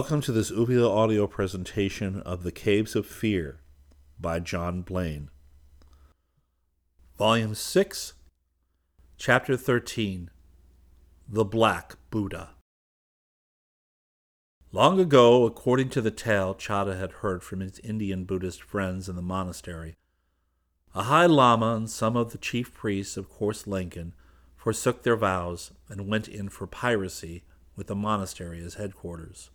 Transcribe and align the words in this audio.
Welcome 0.00 0.22
to 0.22 0.32
this 0.32 0.50
Uvula 0.50 0.90
audio 0.90 1.26
presentation 1.26 2.22
of 2.22 2.42
The 2.42 2.50
Caves 2.50 2.96
of 2.96 3.04
Fear 3.04 3.60
by 4.18 4.40
John 4.40 4.80
Blaine. 4.80 5.28
Volume 7.18 7.54
6, 7.54 8.14
Chapter 9.18 9.58
13 9.58 10.30
The 11.28 11.44
Black 11.44 11.96
Buddha. 12.08 12.54
Long 14.72 14.98
ago, 14.98 15.44
according 15.44 15.90
to 15.90 16.00
the 16.00 16.10
tale 16.10 16.54
Chada 16.54 16.98
had 16.98 17.12
heard 17.20 17.42
from 17.42 17.60
his 17.60 17.78
Indian 17.80 18.24
Buddhist 18.24 18.62
friends 18.62 19.06
in 19.06 19.16
the 19.16 19.22
monastery, 19.22 19.96
a 20.94 21.02
high 21.02 21.26
lama 21.26 21.74
and 21.74 21.90
some 21.90 22.16
of 22.16 22.32
the 22.32 22.38
chief 22.38 22.72
priests 22.72 23.18
of 23.18 23.28
Course 23.28 23.64
Lenken 23.64 24.12
forsook 24.56 25.02
their 25.02 25.16
vows 25.16 25.72
and 25.90 26.08
went 26.08 26.26
in 26.26 26.48
for 26.48 26.66
piracy 26.66 27.44
with 27.76 27.88
the 27.88 27.94
monastery 27.94 28.64
as 28.64 28.74
headquarters. 28.76 29.50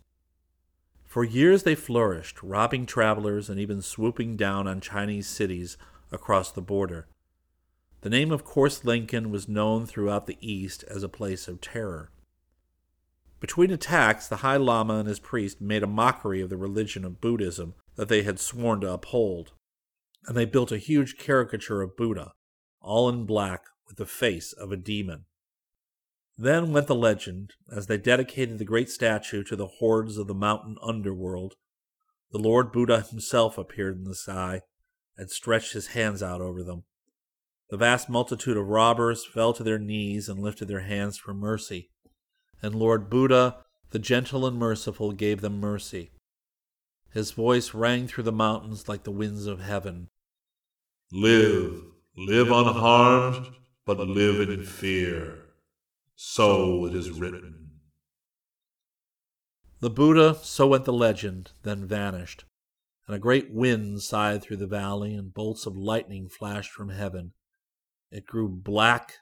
For 1.16 1.24
years 1.24 1.62
they 1.62 1.74
flourished, 1.74 2.42
robbing 2.42 2.84
travelers 2.84 3.48
and 3.48 3.58
even 3.58 3.80
swooping 3.80 4.36
down 4.36 4.68
on 4.68 4.82
Chinese 4.82 5.26
cities 5.26 5.78
across 6.12 6.52
the 6.52 6.60
border. 6.60 7.08
The 8.02 8.10
name 8.10 8.30
of 8.30 8.44
Course 8.44 8.80
Lenken 8.80 9.30
was 9.30 9.48
known 9.48 9.86
throughout 9.86 10.26
the 10.26 10.36
East 10.42 10.84
as 10.84 11.02
a 11.02 11.08
place 11.08 11.48
of 11.48 11.62
terror. 11.62 12.10
Between 13.40 13.70
attacks, 13.70 14.28
the 14.28 14.44
High 14.44 14.58
Lama 14.58 14.98
and 14.98 15.08
his 15.08 15.18
priest 15.18 15.58
made 15.58 15.82
a 15.82 15.86
mockery 15.86 16.42
of 16.42 16.50
the 16.50 16.58
religion 16.58 17.02
of 17.02 17.22
Buddhism 17.22 17.72
that 17.94 18.10
they 18.10 18.22
had 18.22 18.38
sworn 18.38 18.82
to 18.82 18.92
uphold, 18.92 19.52
and 20.26 20.36
they 20.36 20.44
built 20.44 20.70
a 20.70 20.76
huge 20.76 21.16
caricature 21.16 21.80
of 21.80 21.96
Buddha, 21.96 22.32
all 22.82 23.08
in 23.08 23.24
black 23.24 23.64
with 23.88 23.96
the 23.96 24.04
face 24.04 24.52
of 24.52 24.70
a 24.70 24.76
demon. 24.76 25.24
Then 26.38 26.72
went 26.72 26.86
the 26.86 26.94
legend, 26.94 27.54
as 27.74 27.86
they 27.86 27.96
dedicated 27.96 28.58
the 28.58 28.64
great 28.64 28.90
statue 28.90 29.42
to 29.44 29.56
the 29.56 29.66
hordes 29.66 30.18
of 30.18 30.26
the 30.26 30.34
mountain 30.34 30.76
underworld. 30.82 31.54
The 32.30 32.38
Lord 32.38 32.72
Buddha 32.72 33.00
himself 33.00 33.56
appeared 33.56 33.96
in 33.96 34.04
the 34.04 34.14
sky 34.14 34.62
and 35.16 35.30
stretched 35.30 35.72
his 35.72 35.88
hands 35.88 36.22
out 36.22 36.42
over 36.42 36.62
them. 36.62 36.84
The 37.70 37.78
vast 37.78 38.10
multitude 38.10 38.56
of 38.56 38.68
robbers 38.68 39.24
fell 39.24 39.52
to 39.54 39.62
their 39.62 39.78
knees 39.78 40.28
and 40.28 40.38
lifted 40.38 40.68
their 40.68 40.80
hands 40.80 41.16
for 41.16 41.32
mercy. 41.32 41.90
And 42.62 42.74
Lord 42.74 43.08
Buddha, 43.08 43.64
the 43.90 43.98
gentle 43.98 44.46
and 44.46 44.58
merciful, 44.58 45.12
gave 45.12 45.40
them 45.40 45.58
mercy. 45.58 46.10
His 47.12 47.30
voice 47.30 47.72
rang 47.72 48.06
through 48.08 48.24
the 48.24 48.32
mountains 48.32 48.88
like 48.88 49.04
the 49.04 49.10
winds 49.10 49.46
of 49.46 49.60
heaven. 49.60 50.10
Live, 51.10 51.82
live 52.14 52.50
unharmed, 52.50 53.48
but 53.86 53.98
live 53.98 54.50
in 54.50 54.64
fear. 54.64 55.45
So 56.18 56.86
it 56.86 56.94
is 56.94 57.10
written. 57.10 57.72
The 59.80 59.90
Buddha, 59.90 60.38
so 60.42 60.68
went 60.68 60.86
the 60.86 60.92
legend, 60.92 61.52
then 61.62 61.86
vanished, 61.86 62.46
and 63.06 63.14
a 63.14 63.20
great 63.20 63.52
wind 63.52 64.00
sighed 64.00 64.42
through 64.42 64.56
the 64.56 64.66
valley, 64.66 65.14
and 65.14 65.34
bolts 65.34 65.66
of 65.66 65.76
lightning 65.76 66.30
flashed 66.30 66.70
from 66.70 66.88
heaven. 66.88 67.34
It 68.10 68.24
grew 68.24 68.48
black, 68.48 69.16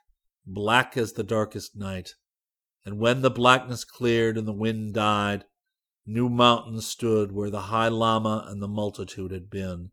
black 0.45 0.95
as 0.95 1.13
the 1.13 1.23
darkest 1.23 1.75
night, 1.75 2.15
and 2.85 2.97
when 2.97 3.21
the 3.21 3.29
blackness 3.29 3.83
cleared 3.83 4.37
and 4.37 4.47
the 4.47 4.53
wind 4.53 4.93
died, 4.93 5.43
new 6.05 6.29
mountains 6.29 6.87
stood 6.87 7.33
where 7.33 7.49
the 7.49 7.63
High 7.63 7.89
Lama 7.89 8.45
and 8.47 8.61
the 8.61 8.69
multitude 8.69 9.31
had 9.31 9.49
been. 9.49 9.91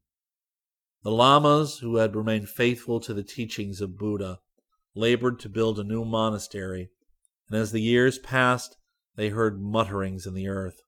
The 1.02 1.10
Lamas, 1.10 1.78
who 1.78 1.96
had 1.96 2.14
remained 2.14 2.48
faithful 2.48 3.00
to 3.00 3.12
the 3.12 3.24
teachings 3.24 3.80
of 3.80 3.98
Buddha, 3.98 4.38
labored 4.94 5.38
to 5.40 5.48
build 5.48 5.78
a 5.78 5.84
new 5.84 6.04
monastery, 6.04 6.90
and 7.48 7.58
as 7.58 7.72
the 7.72 7.80
years 7.80 8.18
passed, 8.18 8.76
they 9.16 9.28
heard 9.28 9.60
mutterings 9.60 10.26
in 10.26 10.34
the 10.34 10.48
earth. 10.48 10.80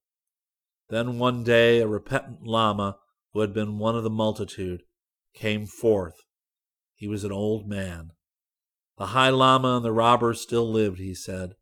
Then 0.88 1.18
one 1.18 1.42
day 1.44 1.80
a 1.80 1.86
repentant 1.86 2.46
Lama, 2.46 2.98
who 3.32 3.40
had 3.40 3.52
been 3.52 3.78
one 3.78 3.96
of 3.96 4.04
the 4.04 4.10
multitude, 4.10 4.82
came 5.34 5.66
forth. 5.66 6.16
He 6.94 7.08
was 7.08 7.24
an 7.24 7.32
old 7.32 7.68
man. 7.68 8.10
The 8.96 9.06
High 9.06 9.30
Lama 9.30 9.76
and 9.76 9.84
the 9.84 9.92
robbers 9.92 10.40
still 10.40 10.70
lived, 10.70 10.98
he 10.98 11.14
said, 11.14 11.54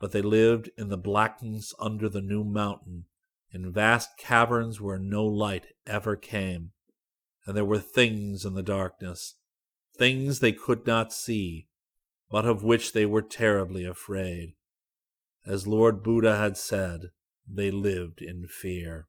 but 0.00 0.12
they 0.12 0.22
lived 0.22 0.70
in 0.78 0.88
the 0.88 0.96
blackness 0.96 1.74
under 1.78 2.08
the 2.08 2.22
new 2.22 2.44
mountain, 2.44 3.04
in 3.50 3.72
vast 3.72 4.16
caverns 4.16 4.80
where 4.80 4.98
no 4.98 5.24
light 5.24 5.66
ever 5.86 6.16
came. 6.16 6.70
And 7.46 7.56
there 7.56 7.64
were 7.64 7.78
things 7.78 8.44
in 8.44 8.54
the 8.54 8.62
darkness, 8.62 9.34
things 9.96 10.38
they 10.38 10.52
could 10.52 10.86
not 10.86 11.12
see, 11.12 11.68
but 12.30 12.44
of 12.44 12.62
which 12.62 12.92
they 12.92 13.06
were 13.06 13.22
terribly 13.22 13.84
afraid. 13.84 14.54
As 15.46 15.66
Lord 15.66 16.02
Buddha 16.02 16.36
had 16.36 16.56
said, 16.56 17.10
they 17.46 17.70
lived 17.70 18.20
in 18.20 18.46
fear. 18.46 19.08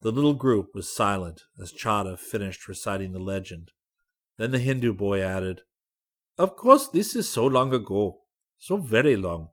The 0.00 0.12
little 0.12 0.34
group 0.34 0.74
was 0.74 0.94
silent 0.94 1.42
as 1.60 1.72
Chada 1.72 2.16
finished 2.16 2.68
reciting 2.68 3.12
the 3.12 3.18
legend. 3.18 3.72
Then 4.36 4.52
the 4.52 4.60
Hindu 4.60 4.92
boy 4.92 5.20
added, 5.20 5.62
Of 6.36 6.54
course, 6.54 6.86
this 6.88 7.16
is 7.16 7.28
so 7.28 7.44
long 7.44 7.74
ago, 7.74 8.20
so 8.58 8.76
very 8.76 9.16
long. 9.16 9.48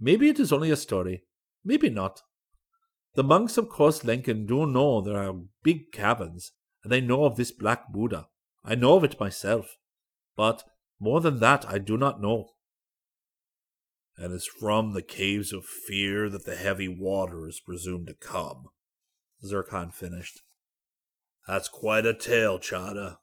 Maybe 0.00 0.30
it 0.30 0.40
is 0.40 0.52
only 0.52 0.70
a 0.70 0.76
story, 0.76 1.24
maybe 1.62 1.90
not. 1.90 2.22
The 3.14 3.22
monks 3.22 3.58
of 3.58 3.68
Course 3.68 4.02
Lenken 4.04 4.46
do 4.46 4.66
know 4.66 5.02
there 5.02 5.18
are 5.18 5.42
big 5.62 5.92
caverns, 5.92 6.52
and 6.82 6.90
they 6.90 7.02
know 7.02 7.24
of 7.24 7.36
this 7.36 7.52
black 7.52 7.92
Buddha. 7.92 8.28
I 8.64 8.74
know 8.74 8.96
of 8.96 9.04
it 9.04 9.20
myself. 9.20 9.76
But 10.34 10.64
more 11.02 11.20
than 11.20 11.40
that 11.40 11.68
I 11.68 11.78
do 11.78 11.96
not 11.96 12.22
know. 12.22 12.50
And 14.16 14.32
it's 14.32 14.46
from 14.46 14.92
the 14.92 15.02
caves 15.02 15.52
of 15.52 15.64
fear 15.64 16.30
that 16.30 16.44
the 16.44 16.54
heavy 16.54 16.86
water 16.86 17.48
is 17.48 17.58
presumed 17.58 18.06
to 18.06 18.14
come. 18.14 18.66
Zircon 19.44 19.90
finished. 19.90 20.42
That's 21.48 21.68
quite 21.68 22.06
a 22.06 22.14
tale, 22.14 22.60
Chada. 22.60 23.16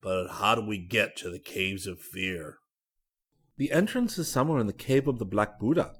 But 0.00 0.28
how 0.28 0.54
do 0.54 0.62
we 0.62 0.78
get 0.78 1.14
to 1.16 1.28
the 1.30 1.38
caves 1.38 1.86
of 1.86 2.00
fear? 2.00 2.56
The 3.58 3.70
entrance 3.70 4.16
is 4.16 4.28
somewhere 4.28 4.58
in 4.58 4.66
the 4.66 4.72
cave 4.72 5.06
of 5.06 5.18
the 5.18 5.26
Black 5.26 5.60
Buddha, 5.60 5.96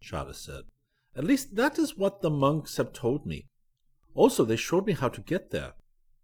Chada 0.00 0.32
said. 0.32 0.62
At 1.16 1.24
least 1.24 1.56
that 1.56 1.76
is 1.76 1.98
what 1.98 2.22
the 2.22 2.30
monks 2.30 2.76
have 2.76 2.92
told 2.92 3.26
me. 3.26 3.48
Also, 4.14 4.44
they 4.44 4.54
showed 4.54 4.86
me 4.86 4.92
how 4.92 5.08
to 5.08 5.20
get 5.22 5.50
there, 5.50 5.72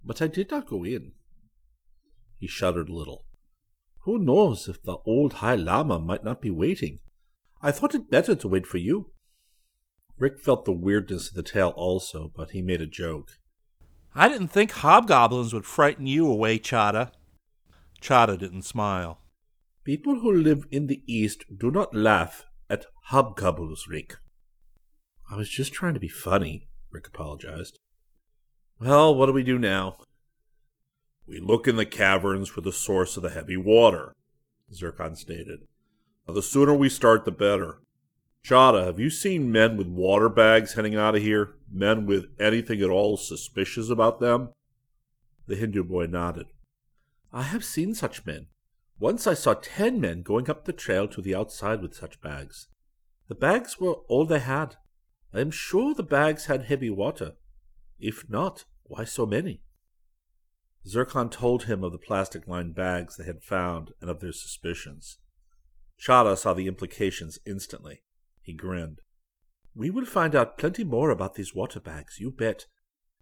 but 0.04 0.22
I 0.22 0.28
did 0.28 0.52
not 0.52 0.68
go 0.68 0.84
in. 0.84 1.10
He 2.38 2.46
shuddered 2.46 2.88
a 2.88 2.94
little. 2.94 3.24
Who 4.08 4.18
knows 4.18 4.70
if 4.70 4.82
the 4.82 4.96
old 5.04 5.34
High 5.34 5.56
Lama 5.56 5.98
might 5.98 6.24
not 6.24 6.40
be 6.40 6.48
waiting? 6.48 7.00
I 7.60 7.70
thought 7.70 7.94
it 7.94 8.10
better 8.10 8.34
to 8.36 8.48
wait 8.48 8.66
for 8.66 8.78
you. 8.78 9.10
Rick 10.18 10.40
felt 10.40 10.64
the 10.64 10.72
weirdness 10.72 11.28
of 11.28 11.34
the 11.34 11.42
tale 11.42 11.74
also, 11.76 12.32
but 12.34 12.52
he 12.52 12.62
made 12.62 12.80
a 12.80 12.86
joke. 12.86 13.32
I 14.14 14.30
didn't 14.30 14.48
think 14.48 14.70
hobgoblins 14.70 15.52
would 15.52 15.66
frighten 15.66 16.06
you 16.06 16.26
away, 16.26 16.58
Chada. 16.58 17.12
Chada 18.00 18.38
didn't 18.38 18.62
smile. 18.62 19.20
People 19.84 20.20
who 20.20 20.32
live 20.32 20.64
in 20.70 20.86
the 20.86 21.02
East 21.06 21.44
do 21.54 21.70
not 21.70 21.94
laugh 21.94 22.46
at 22.70 22.86
hobgoblins, 23.08 23.88
Rick. 23.88 24.16
I 25.30 25.36
was 25.36 25.50
just 25.50 25.74
trying 25.74 25.92
to 25.92 26.00
be 26.00 26.08
funny, 26.08 26.70
Rick 26.90 27.08
apologized. 27.08 27.78
Well, 28.80 29.14
what 29.14 29.26
do 29.26 29.34
we 29.34 29.42
do 29.42 29.58
now? 29.58 29.98
We 31.28 31.40
look 31.40 31.68
in 31.68 31.76
the 31.76 31.84
caverns 31.84 32.48
for 32.48 32.62
the 32.62 32.72
source 32.72 33.18
of 33.18 33.22
the 33.22 33.28
heavy 33.28 33.58
water, 33.58 34.14
Zircon 34.72 35.14
stated. 35.14 35.60
The 36.26 36.42
sooner 36.42 36.74
we 36.74 36.88
start, 36.88 37.26
the 37.26 37.30
better. 37.30 37.80
Chada, 38.42 38.86
have 38.86 38.98
you 38.98 39.10
seen 39.10 39.52
men 39.52 39.76
with 39.76 39.88
water 39.88 40.30
bags 40.30 40.72
heading 40.72 40.96
out 40.96 41.16
of 41.16 41.22
here? 41.22 41.54
Men 41.70 42.06
with 42.06 42.26
anything 42.40 42.80
at 42.80 42.88
all 42.88 43.18
suspicious 43.18 43.90
about 43.90 44.20
them? 44.20 44.50
The 45.46 45.56
Hindu 45.56 45.84
boy 45.84 46.06
nodded. 46.06 46.46
I 47.30 47.42
have 47.42 47.64
seen 47.64 47.94
such 47.94 48.24
men. 48.24 48.46
Once 48.98 49.26
I 49.26 49.34
saw 49.34 49.54
ten 49.54 50.00
men 50.00 50.22
going 50.22 50.48
up 50.48 50.64
the 50.64 50.72
trail 50.72 51.06
to 51.08 51.20
the 51.20 51.34
outside 51.34 51.82
with 51.82 51.94
such 51.94 52.20
bags. 52.22 52.68
The 53.28 53.34
bags 53.34 53.78
were 53.78 53.96
all 54.08 54.24
they 54.24 54.38
had. 54.38 54.76
I 55.34 55.40
am 55.40 55.50
sure 55.50 55.94
the 55.94 56.02
bags 56.02 56.46
had 56.46 56.62
heavy 56.62 56.90
water. 56.90 57.32
If 58.00 58.28
not, 58.30 58.64
why 58.84 59.04
so 59.04 59.26
many? 59.26 59.60
Zircon 60.86 61.28
told 61.28 61.64
him 61.64 61.84
of 61.84 61.92
the 61.92 61.98
plastic 61.98 62.46
lined 62.46 62.74
bags 62.74 63.16
they 63.16 63.24
had 63.24 63.42
found 63.42 63.90
and 64.00 64.10
of 64.10 64.20
their 64.20 64.32
suspicions. 64.32 65.18
Chada 66.00 66.36
saw 66.36 66.54
the 66.54 66.66
implications 66.66 67.38
instantly. 67.46 68.02
He 68.40 68.54
grinned. 68.54 69.00
We 69.74 69.90
will 69.90 70.06
find 70.06 70.34
out 70.34 70.58
plenty 70.58 70.84
more 70.84 71.10
about 71.10 71.34
these 71.34 71.54
water 71.54 71.80
bags, 71.80 72.18
you 72.18 72.30
bet. 72.30 72.66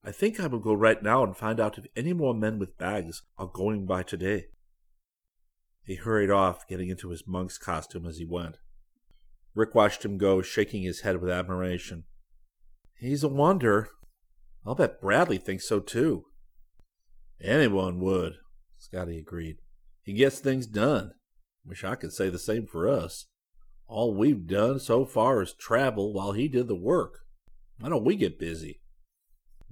I 0.05 0.13
think 0.13 0.39
I 0.39 0.47
will 0.47 0.61
go 0.61 0.75
right 0.75 1.03
now 1.03 1.25
and 1.25 1.37
find 1.37 1.59
out 1.59 1.79
if 1.79 1.87
any 1.97 2.13
more 2.13 2.35
men 2.35 2.59
with 2.59 2.79
bags 2.79 3.23
are 3.39 3.51
going 3.53 3.87
by 3.87 4.03
today. 4.03 4.47
He 5.85 5.97
hurried 5.97 6.31
off, 6.31 6.67
getting 6.69 6.89
into 6.89 7.11
his 7.11 7.27
monk's 7.27 7.59
costume 7.59 8.07
as 8.07 8.19
he 8.19 8.25
went. 8.25 8.59
Rick 9.55 9.75
watched 9.75 10.05
him 10.05 10.19
go, 10.19 10.43
shaking 10.43 10.83
his 10.83 11.01
head 11.01 11.21
with 11.21 11.31
admiration. 11.31 12.05
He's 12.99 13.23
a 13.23 13.29
wonder. 13.29 13.89
I'll 14.67 14.75
bet 14.75 15.01
Bradley 15.01 15.39
thinks 15.39 15.69
so 15.69 15.81
too. 15.81 16.27
Anyone 17.41 18.01
would, 18.01 18.35
Scotty 18.79 19.19
agreed. 19.19 19.59
He 20.03 20.13
gets 20.13 20.39
things 20.39 20.67
done. 20.67 21.13
Wish 21.65 21.85
I 21.85 21.95
could 21.97 22.13
say 22.13 22.29
the 22.29 22.39
same 22.39 22.67
for 22.67 22.89
us. 22.89 23.27
All 23.89 24.15
we've 24.15 24.47
done 24.47 24.81
so 24.81 25.05
far 25.05 25.43
is 25.43 25.53
travel 25.53 26.13
while 26.13 26.33
he 26.33 26.49
did 26.49 26.69
the 26.69 26.75
work. 26.75 27.21
Why 27.79 27.89
don't 27.89 28.05
we 28.05 28.17
get 28.17 28.39
busy? 28.39 28.81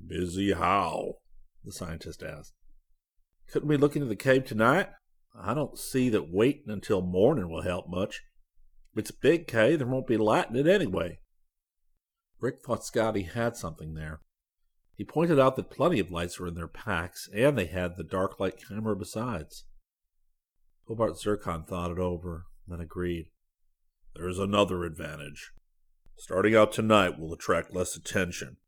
Busy 0.06 0.52
how? 0.52 1.14
the 1.64 1.72
scientist 1.72 2.22
asked. 2.22 2.52
Couldn't 3.50 3.68
we 3.68 3.76
look 3.76 3.96
into 3.96 4.08
the 4.08 4.16
cave 4.16 4.44
tonight? 4.44 4.88
I 5.34 5.54
don't 5.54 5.78
see 5.78 6.08
that 6.10 6.30
waiting 6.30 6.68
until 6.68 7.00
morning 7.00 7.48
will 7.48 7.62
help 7.62 7.88
much. 7.88 8.22
If 8.92 8.98
it's 9.00 9.10
a 9.10 9.20
big 9.20 9.46
cave, 9.46 9.78
there 9.78 9.88
won't 9.88 10.06
be 10.06 10.16
light 10.16 10.50
in 10.50 10.56
it 10.56 10.66
anyway. 10.66 11.18
Rick 12.40 12.56
thought 12.64 12.84
Scotty 12.84 13.22
had 13.22 13.56
something 13.56 13.94
there. 13.94 14.20
He 14.96 15.04
pointed 15.04 15.40
out 15.40 15.56
that 15.56 15.70
plenty 15.70 15.98
of 15.98 16.10
lights 16.10 16.38
were 16.38 16.46
in 16.46 16.54
their 16.54 16.68
packs, 16.68 17.28
and 17.34 17.58
they 17.58 17.66
had 17.66 17.96
the 17.96 18.04
dark 18.04 18.38
light 18.38 18.62
camera 18.68 18.94
besides. 18.94 19.64
Hobart 20.86 21.18
Zircon 21.18 21.64
thought 21.64 21.90
it 21.90 21.98
over, 21.98 22.46
then 22.68 22.80
agreed. 22.80 23.26
There's 24.14 24.38
another 24.38 24.84
advantage. 24.84 25.50
Starting 26.16 26.54
out 26.54 26.72
tonight 26.72 27.18
will 27.18 27.32
attract 27.32 27.74
less 27.74 27.96
attention. 27.96 28.58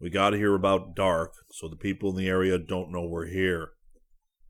We 0.00 0.10
got 0.10 0.32
here 0.32 0.54
about 0.54 0.96
dark, 0.96 1.34
so 1.52 1.68
the 1.68 1.76
people 1.76 2.10
in 2.10 2.16
the 2.16 2.28
area 2.28 2.58
don't 2.58 2.90
know 2.90 3.06
we're 3.06 3.26
here. 3.26 3.70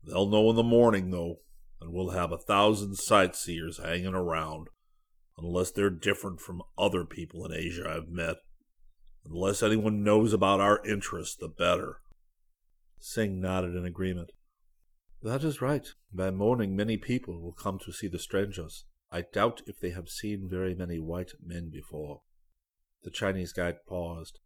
They'll 0.03 0.29
know 0.29 0.49
in 0.49 0.55
the 0.55 0.63
morning, 0.63 1.11
though, 1.11 1.41
and 1.79 1.93
we'll 1.93 2.09
have 2.09 2.31
a 2.31 2.37
thousand 2.37 2.95
sightseers 2.95 3.77
hanging 3.77 4.15
around, 4.15 4.67
unless 5.37 5.71
they're 5.71 5.91
different 5.91 6.39
from 6.39 6.63
other 6.77 7.05
people 7.05 7.45
in 7.45 7.53
Asia 7.53 7.87
I've 7.87 8.09
met. 8.09 8.37
The 9.25 9.35
less 9.35 9.63
anyone 9.63 10.03
knows 10.03 10.33
about 10.33 10.59
our 10.59 10.85
interests, 10.85 11.35
the 11.35 11.47
better. 11.47 12.01
Singh 12.99 13.41
nodded 13.41 13.75
in 13.75 13.85
agreement. 13.85 14.31
That 15.23 15.43
is 15.43 15.61
right. 15.61 15.87
By 16.13 16.29
morning, 16.29 16.75
many 16.75 16.97
people 16.97 17.41
will 17.41 17.51
come 17.51 17.79
to 17.79 17.91
see 17.91 18.07
the 18.07 18.19
strangers. 18.19 18.85
I 19.11 19.21
doubt 19.21 19.63
if 19.65 19.79
they 19.79 19.89
have 19.91 20.09
seen 20.09 20.47
very 20.49 20.75
many 20.75 20.99
white 20.99 21.31
men 21.43 21.69
before. 21.71 22.21
The 23.03 23.09
Chinese 23.09 23.51
guide 23.51 23.77
paused. 23.87 24.39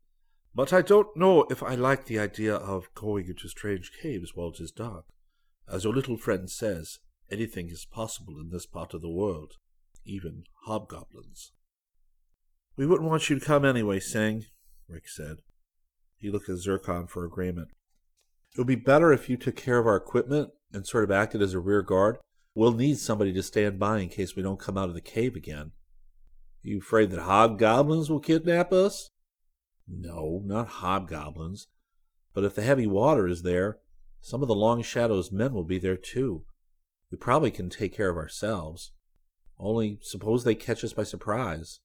But 0.55 0.71
I 0.71 0.81
don't 0.81 1.15
know 1.15 1.45
if 1.49 1.61
I 1.61 1.75
like 1.75 2.05
the 2.05 2.19
idea 2.19 2.55
of 2.55 2.93
going 2.95 3.27
into 3.27 3.49
strange 3.49 3.91
caves 4.01 4.35
while 4.35 4.49
it 4.49 4.59
is 4.59 4.71
dark. 4.71 5.05
As 5.67 5.83
your 5.83 5.93
little 5.93 6.17
friend 6.17 6.49
says, 6.49 6.99
anything 7.29 7.69
is 7.69 7.85
possible 7.85 8.39
in 8.39 8.49
this 8.49 8.65
part 8.65 8.93
of 8.93 9.01
the 9.01 9.09
world, 9.09 9.53
even 10.05 10.43
hobgoblins. 10.65 11.51
We 12.75 12.85
wouldn't 12.85 13.09
want 13.09 13.29
you 13.29 13.37
to 13.37 13.45
come 13.45 13.65
anyway, 13.65 13.99
Singh, 13.99 14.45
Rick 14.89 15.07
said. 15.07 15.37
He 16.17 16.29
looked 16.29 16.49
at 16.49 16.57
Zircon 16.57 17.07
for 17.07 17.23
agreement. 17.23 17.69
It 18.53 18.57
would 18.57 18.67
be 18.67 18.75
better 18.75 19.13
if 19.13 19.29
you 19.29 19.37
took 19.37 19.55
care 19.55 19.77
of 19.77 19.87
our 19.87 19.95
equipment 19.95 20.49
and 20.73 20.85
sort 20.85 21.03
of 21.03 21.11
acted 21.11 21.41
as 21.41 21.53
a 21.53 21.59
rear 21.59 21.81
guard. 21.81 22.17
We'll 22.55 22.73
need 22.73 22.97
somebody 22.97 23.31
to 23.33 23.43
stand 23.43 23.79
by 23.79 23.99
in 23.99 24.09
case 24.09 24.35
we 24.35 24.43
don't 24.43 24.59
come 24.59 24.77
out 24.77 24.89
of 24.89 24.95
the 24.95 25.01
cave 25.01 25.35
again. 25.35 25.71
You 26.61 26.79
afraid 26.79 27.11
that 27.11 27.21
hobgoblins 27.21 28.09
will 28.09 28.19
kidnap 28.19 28.73
us? 28.73 29.09
No, 29.87 30.41
not 30.43 30.67
hobgoblins. 30.67 31.67
But 32.33 32.43
if 32.43 32.55
the 32.55 32.63
heavy 32.63 32.87
water 32.87 33.27
is 33.27 33.43
there, 33.43 33.77
some 34.21 34.41
of 34.41 34.47
the 34.47 34.55
Long 34.55 34.81
Shadow's 34.81 35.31
men 35.31 35.53
will 35.53 35.63
be 35.63 35.79
there 35.79 35.95
too. 35.95 36.43
We 37.11 37.17
probably 37.17 37.51
can 37.51 37.69
take 37.69 37.95
care 37.95 38.09
of 38.09 38.17
ourselves. 38.17 38.91
Only 39.57 39.99
suppose 40.01 40.43
they 40.43 40.55
catch 40.55 40.83
us 40.83 40.93
by 40.93 41.03
surprise. 41.03 41.79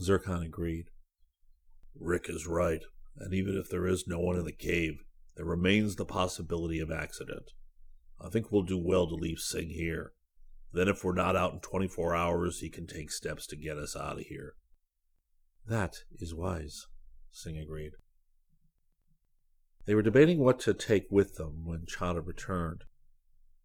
Zircon 0.00 0.42
agreed. 0.42 0.90
Rick 2.00 2.26
is 2.28 2.46
right, 2.46 2.82
and 3.16 3.32
even 3.32 3.56
if 3.56 3.68
there 3.68 3.86
is 3.86 4.06
no 4.06 4.18
one 4.18 4.36
in 4.36 4.44
the 4.44 4.52
cave, 4.52 5.02
there 5.36 5.46
remains 5.46 5.96
the 5.96 6.04
possibility 6.04 6.80
of 6.80 6.90
accident. 6.90 7.50
I 8.20 8.28
think 8.28 8.50
we'll 8.50 8.62
do 8.62 8.78
well 8.78 9.06
to 9.06 9.14
leave 9.14 9.38
Singh 9.38 9.70
here. 9.70 10.12
Then, 10.72 10.88
if 10.88 11.04
we're 11.04 11.14
not 11.14 11.36
out 11.36 11.54
in 11.54 11.60
24 11.60 12.14
hours, 12.14 12.60
he 12.60 12.68
can 12.68 12.86
take 12.86 13.10
steps 13.10 13.46
to 13.48 13.56
get 13.56 13.78
us 13.78 13.96
out 13.96 14.18
of 14.18 14.26
here. 14.26 14.54
That 15.66 15.96
is 16.18 16.34
wise, 16.34 16.86
Singh 17.30 17.58
agreed. 17.58 17.92
They 19.86 19.94
were 19.94 20.02
debating 20.02 20.40
what 20.40 20.58
to 20.60 20.74
take 20.74 21.06
with 21.10 21.36
them 21.36 21.64
when 21.64 21.86
Chada 21.86 22.24
returned. 22.24 22.84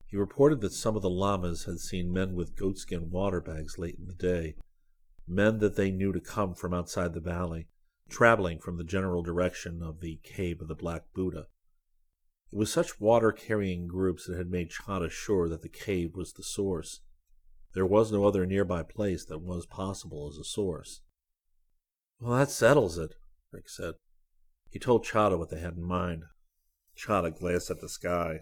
He 0.05 0.17
reported 0.17 0.61
that 0.61 0.73
some 0.73 0.95
of 0.95 1.01
the 1.01 1.09
lamas 1.09 1.65
had 1.65 1.79
seen 1.79 2.13
men 2.13 2.35
with 2.35 2.55
goatskin 2.55 3.09
water 3.09 3.41
bags 3.41 3.77
late 3.77 3.95
in 3.97 4.07
the 4.07 4.13
day, 4.13 4.55
men 5.27 5.59
that 5.59 5.75
they 5.75 5.89
knew 5.89 6.11
to 6.11 6.19
come 6.19 6.53
from 6.53 6.73
outside 6.73 7.13
the 7.13 7.21
valley, 7.21 7.67
traveling 8.09 8.59
from 8.59 8.77
the 8.77 8.83
general 8.83 9.23
direction 9.23 9.81
of 9.81 9.99
the 9.99 10.19
Cave 10.23 10.61
of 10.61 10.67
the 10.67 10.75
Black 10.75 11.03
Buddha. 11.13 11.47
It 12.51 12.57
was 12.57 12.71
such 12.71 12.99
water 12.99 13.31
carrying 13.31 13.87
groups 13.87 14.27
that 14.27 14.37
had 14.37 14.51
made 14.51 14.71
Chada 14.71 15.09
sure 15.09 15.47
that 15.47 15.61
the 15.61 15.69
cave 15.69 16.15
was 16.15 16.33
the 16.33 16.43
source. 16.43 16.99
There 17.73 17.85
was 17.85 18.11
no 18.11 18.25
other 18.25 18.45
nearby 18.45 18.83
place 18.83 19.23
that 19.25 19.39
was 19.39 19.65
possible 19.65 20.29
as 20.29 20.37
a 20.37 20.43
source. 20.43 21.01
Well, 22.19 22.37
that 22.37 22.51
settles 22.51 22.97
it, 22.97 23.15
Rick 23.53 23.69
said. 23.69 23.93
He 24.69 24.79
told 24.79 25.05
Chada 25.05 25.37
what 25.37 25.49
they 25.49 25.59
had 25.59 25.75
in 25.75 25.83
mind. 25.83 26.25
Chada 26.97 27.37
glanced 27.37 27.71
at 27.71 27.79
the 27.79 27.87
sky. 27.87 28.41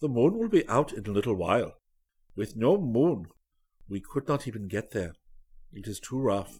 The 0.00 0.08
moon 0.08 0.36
will 0.36 0.48
be 0.48 0.68
out 0.68 0.92
in 0.92 1.06
a 1.06 1.12
little 1.12 1.36
while. 1.36 1.74
With 2.34 2.56
no 2.56 2.76
moon, 2.76 3.26
we 3.88 4.00
could 4.00 4.26
not 4.26 4.48
even 4.48 4.66
get 4.66 4.90
there. 4.90 5.14
It 5.72 5.86
is 5.86 6.00
too 6.00 6.18
rough. 6.18 6.58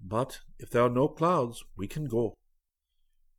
But 0.00 0.40
if 0.58 0.70
there 0.70 0.82
are 0.82 0.90
no 0.90 1.08
clouds, 1.08 1.64
we 1.76 1.86
can 1.86 2.06
go. 2.06 2.34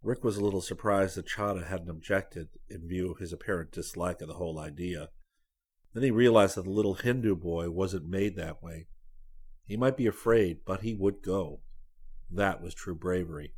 Rick 0.04 0.24
was 0.24 0.38
a 0.38 0.44
little 0.44 0.62
surprised 0.62 1.16
that 1.16 1.28
Chada 1.28 1.68
hadn't 1.68 1.90
objected 1.90 2.50
in 2.70 2.88
view 2.88 3.12
of 3.12 3.20
his 3.20 3.34
apparent 3.34 3.72
dislike 3.72 4.22
of 4.22 4.28
the 4.28 4.36
whole 4.36 4.60
idea. 4.60 5.10
Then 5.94 6.04
he 6.04 6.12
realized 6.12 6.56
that 6.56 6.64
the 6.64 6.72
little 6.72 6.96
Hindu 6.96 7.36
boy 7.36 7.70
wasn't 7.70 8.10
made 8.10 8.36
that 8.36 8.64
way. 8.64 8.88
He 9.66 9.78
might 9.78 9.98
be 9.98 10.08
afraid, 10.08 10.60
but 10.66 10.82
he 10.82 10.94
would 10.94 11.22
go. 11.22 11.62
That 12.30 12.62
was 12.62 12.74
true 12.74 12.96
bravery. 12.96 13.54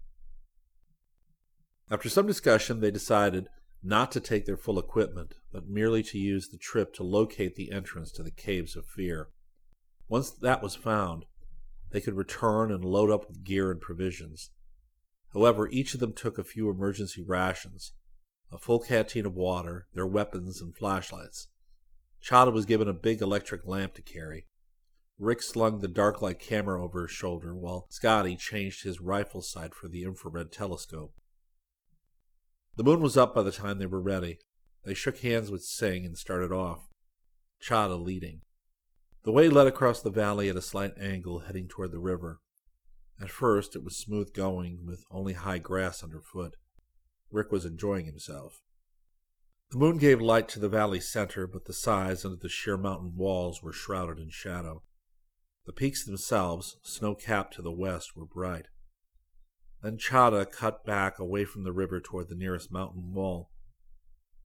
After 1.90 2.10
some 2.10 2.28
discussion, 2.28 2.80
they 2.80 2.92
decided 2.92 3.50
not 3.84 4.12
to 4.14 4.20
take 4.20 4.46
their 4.46 4.58
full 4.58 4.80
equipment, 4.80 5.36
but 5.52 5.68
merely 5.68 6.02
to 6.04 6.18
use 6.18 6.48
the 6.48 6.58
trip 6.58 6.94
to 6.96 7.04
locate 7.04 7.56
the 7.56 7.72
entrance 7.72 8.12
to 8.14 8.24
the 8.24 8.32
Caves 8.32 8.76
of 8.76 8.86
Fear. 8.86 9.30
Once 10.08 10.32
that 10.32 10.64
was 10.64 10.76
found, 10.76 11.26
they 11.94 12.02
could 12.02 12.16
return 12.16 12.72
and 12.72 12.84
load 12.84 13.12
up 13.12 13.28
with 13.28 13.44
gear 13.44 13.72
and 13.72 13.80
provisions. 13.80 14.50
However, 15.32 15.70
each 15.70 15.94
of 15.94 16.00
them 16.00 16.12
took 16.12 16.38
a 16.38 16.44
few 16.44 16.70
emergency 16.70 17.24
rations, 17.24 17.94
a 18.52 18.58
full 18.58 18.80
canteen 18.80 19.28
of 19.28 19.36
water, 19.36 19.88
their 19.94 20.08
weapons, 20.08 20.60
and 20.60 20.76
flashlights. 20.76 21.48
Chada 22.22 22.52
was 22.52 22.66
given 22.66 22.88
a 22.88 22.94
big 22.94 23.22
electric 23.22 23.68
lamp 23.68 23.94
to 23.94 24.02
carry. 24.02 24.48
Rick 25.20 25.44
slung 25.44 25.80
the 25.80 25.88
dark 25.88 26.22
light 26.22 26.40
camera 26.40 26.84
over 26.84 27.04
his 27.04 27.12
shoulder, 27.12 27.54
while 27.54 27.86
Scotty 27.90 28.36
changed 28.36 28.84
his 28.84 29.00
rifle 29.00 29.42
sight 29.42 29.76
for 29.76 29.88
the 29.88 30.04
infrared 30.04 30.52
telescope. 30.52 31.14
The 32.76 32.84
moon 32.84 33.02
was 33.02 33.18
up 33.18 33.36
by 33.36 33.44
the 33.44 33.52
time 33.52 33.78
they 33.78 33.86
were 33.86 34.02
ready. 34.02 34.40
They 34.84 34.96
shook 34.96 35.20
hands 35.20 35.52
with 35.52 35.64
Singh 35.64 36.06
and 36.06 36.18
started 36.18 36.52
off, 36.52 36.90
Chada 37.62 38.04
leading. 38.04 38.42
The 39.24 39.32
way 39.32 39.48
led 39.48 39.68
across 39.68 40.02
the 40.02 40.10
valley 40.10 40.50
at 40.50 40.58
a 40.58 40.62
slight 40.62 40.98
angle, 41.00 41.40
heading 41.40 41.70
toward 41.70 41.92
the 41.92 42.00
river. 42.00 42.42
At 43.22 43.30
first, 43.30 43.74
it 43.74 43.84
was 43.84 43.96
smooth 43.96 44.34
going, 44.34 44.86
with 44.86 45.06
only 45.10 45.34
high 45.34 45.60
grass 45.60 46.04
underfoot. 46.04 46.56
Rick 47.32 47.50
was 47.50 47.64
enjoying 47.64 48.06
himself. 48.06 48.62
The 49.72 49.78
moon 49.78 49.98
gave 49.98 50.22
light 50.22 50.50
to 50.50 50.60
the 50.60 50.68
valley 50.68 51.00
center, 51.00 51.48
but 51.48 51.66
the 51.66 51.74
sides 51.74 52.26
and 52.26 52.38
the 52.40 52.50
sheer 52.50 52.78
mountain 52.78 53.14
walls 53.16 53.64
were 53.64 53.72
shrouded 53.72 54.20
in 54.20 54.30
shadow. 54.30 54.84
The 55.66 55.74
peaks 55.74 56.04
themselves, 56.04 56.76
snow 56.84 57.16
capped 57.16 57.54
to 57.56 57.62
the 57.62 57.72
west, 57.72 58.18
were 58.18 58.26
bright. 58.26 58.68
Then 59.82 59.98
Chada 59.98 60.46
cut 60.52 60.84
back 60.84 61.18
away 61.18 61.46
from 61.46 61.64
the 61.64 61.72
river 61.72 62.02
toward 62.02 62.28
the 62.28 62.36
nearest 62.36 62.74
mountain 62.74 63.14
wall. 63.14 63.52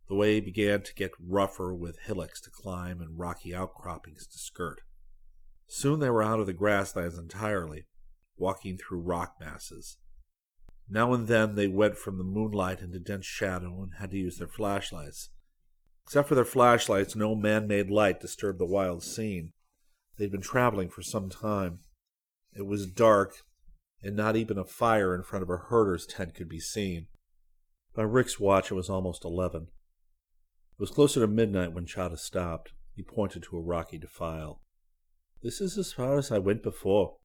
The 0.09 0.15
way 0.15 0.41
began 0.41 0.83
to 0.83 0.95
get 0.95 1.13
rougher 1.21 1.75
with 1.75 1.99
hillocks 2.01 2.41
to 2.43 2.51
climb 2.51 3.01
and 3.01 3.19
rocky 3.19 3.55
outcroppings 3.55 4.27
to 4.27 4.39
skirt. 4.39 4.81
Soon 5.67 6.01
they 6.01 6.09
were 6.09 6.23
out 6.23 6.41
of 6.41 6.47
the 6.47 6.55
grasslands 6.55 7.19
entirely, 7.19 7.85
walking 8.39 8.79
through 8.79 9.01
rock 9.01 9.35
masses. 9.39 9.99
Now 10.89 11.13
and 11.13 11.29
then 11.29 11.55
they 11.55 11.69
went 11.69 11.99
from 11.99 12.17
the 12.17 12.25
moonlight 12.25 12.81
into 12.81 12.99
dense 12.99 13.27
shadow 13.27 13.83
and 13.83 13.93
had 13.99 14.11
to 14.13 14.17
use 14.17 14.39
their 14.39 14.49
flashlights. 14.49 15.29
Except 16.05 16.27
for 16.27 16.35
their 16.35 16.47
flashlights, 16.47 17.15
no 17.15 17.35
man 17.35 17.67
made 17.67 17.91
light 17.91 18.21
disturbed 18.21 18.59
the 18.59 18.65
wild 18.65 19.03
scene. 19.03 19.53
They'd 20.17 20.33
been 20.33 20.41
traveling 20.41 20.89
for 20.89 21.03
some 21.03 21.29
time. 21.29 21.81
It 22.57 22.65
was 22.67 22.87
dark, 22.87 23.43
and 24.03 24.17
not 24.17 24.37
even 24.37 24.57
a 24.57 24.65
fire 24.65 25.15
in 25.15 25.23
front 25.23 25.43
of 25.43 25.51
a 25.51 25.59
herder's 25.69 26.07
tent 26.07 26.35
could 26.35 26.49
be 26.49 26.61
seen. 26.61 27.09
By 27.95 28.05
Rick's 28.05 28.41
watch, 28.41 28.71
it 28.71 28.75
was 28.75 28.89
almost 28.89 29.23
eleven. 29.23 29.69
It 30.79 30.83
was 30.83 30.91
closer 30.91 31.19
to 31.19 31.27
midnight 31.27 31.73
when 31.73 31.87
Chada 31.87 32.17
stopped. 32.17 32.73
He 32.95 33.03
pointed 33.03 33.43
to 33.45 33.57
a 33.57 33.63
rocky 33.63 33.99
defile. 33.99 34.63
This 35.43 35.61
is 35.61 35.77
as 35.77 35.93
far 35.93 36.19
as 36.19 36.31
I 36.31 36.39
went 36.39 36.63
before. 36.63 37.17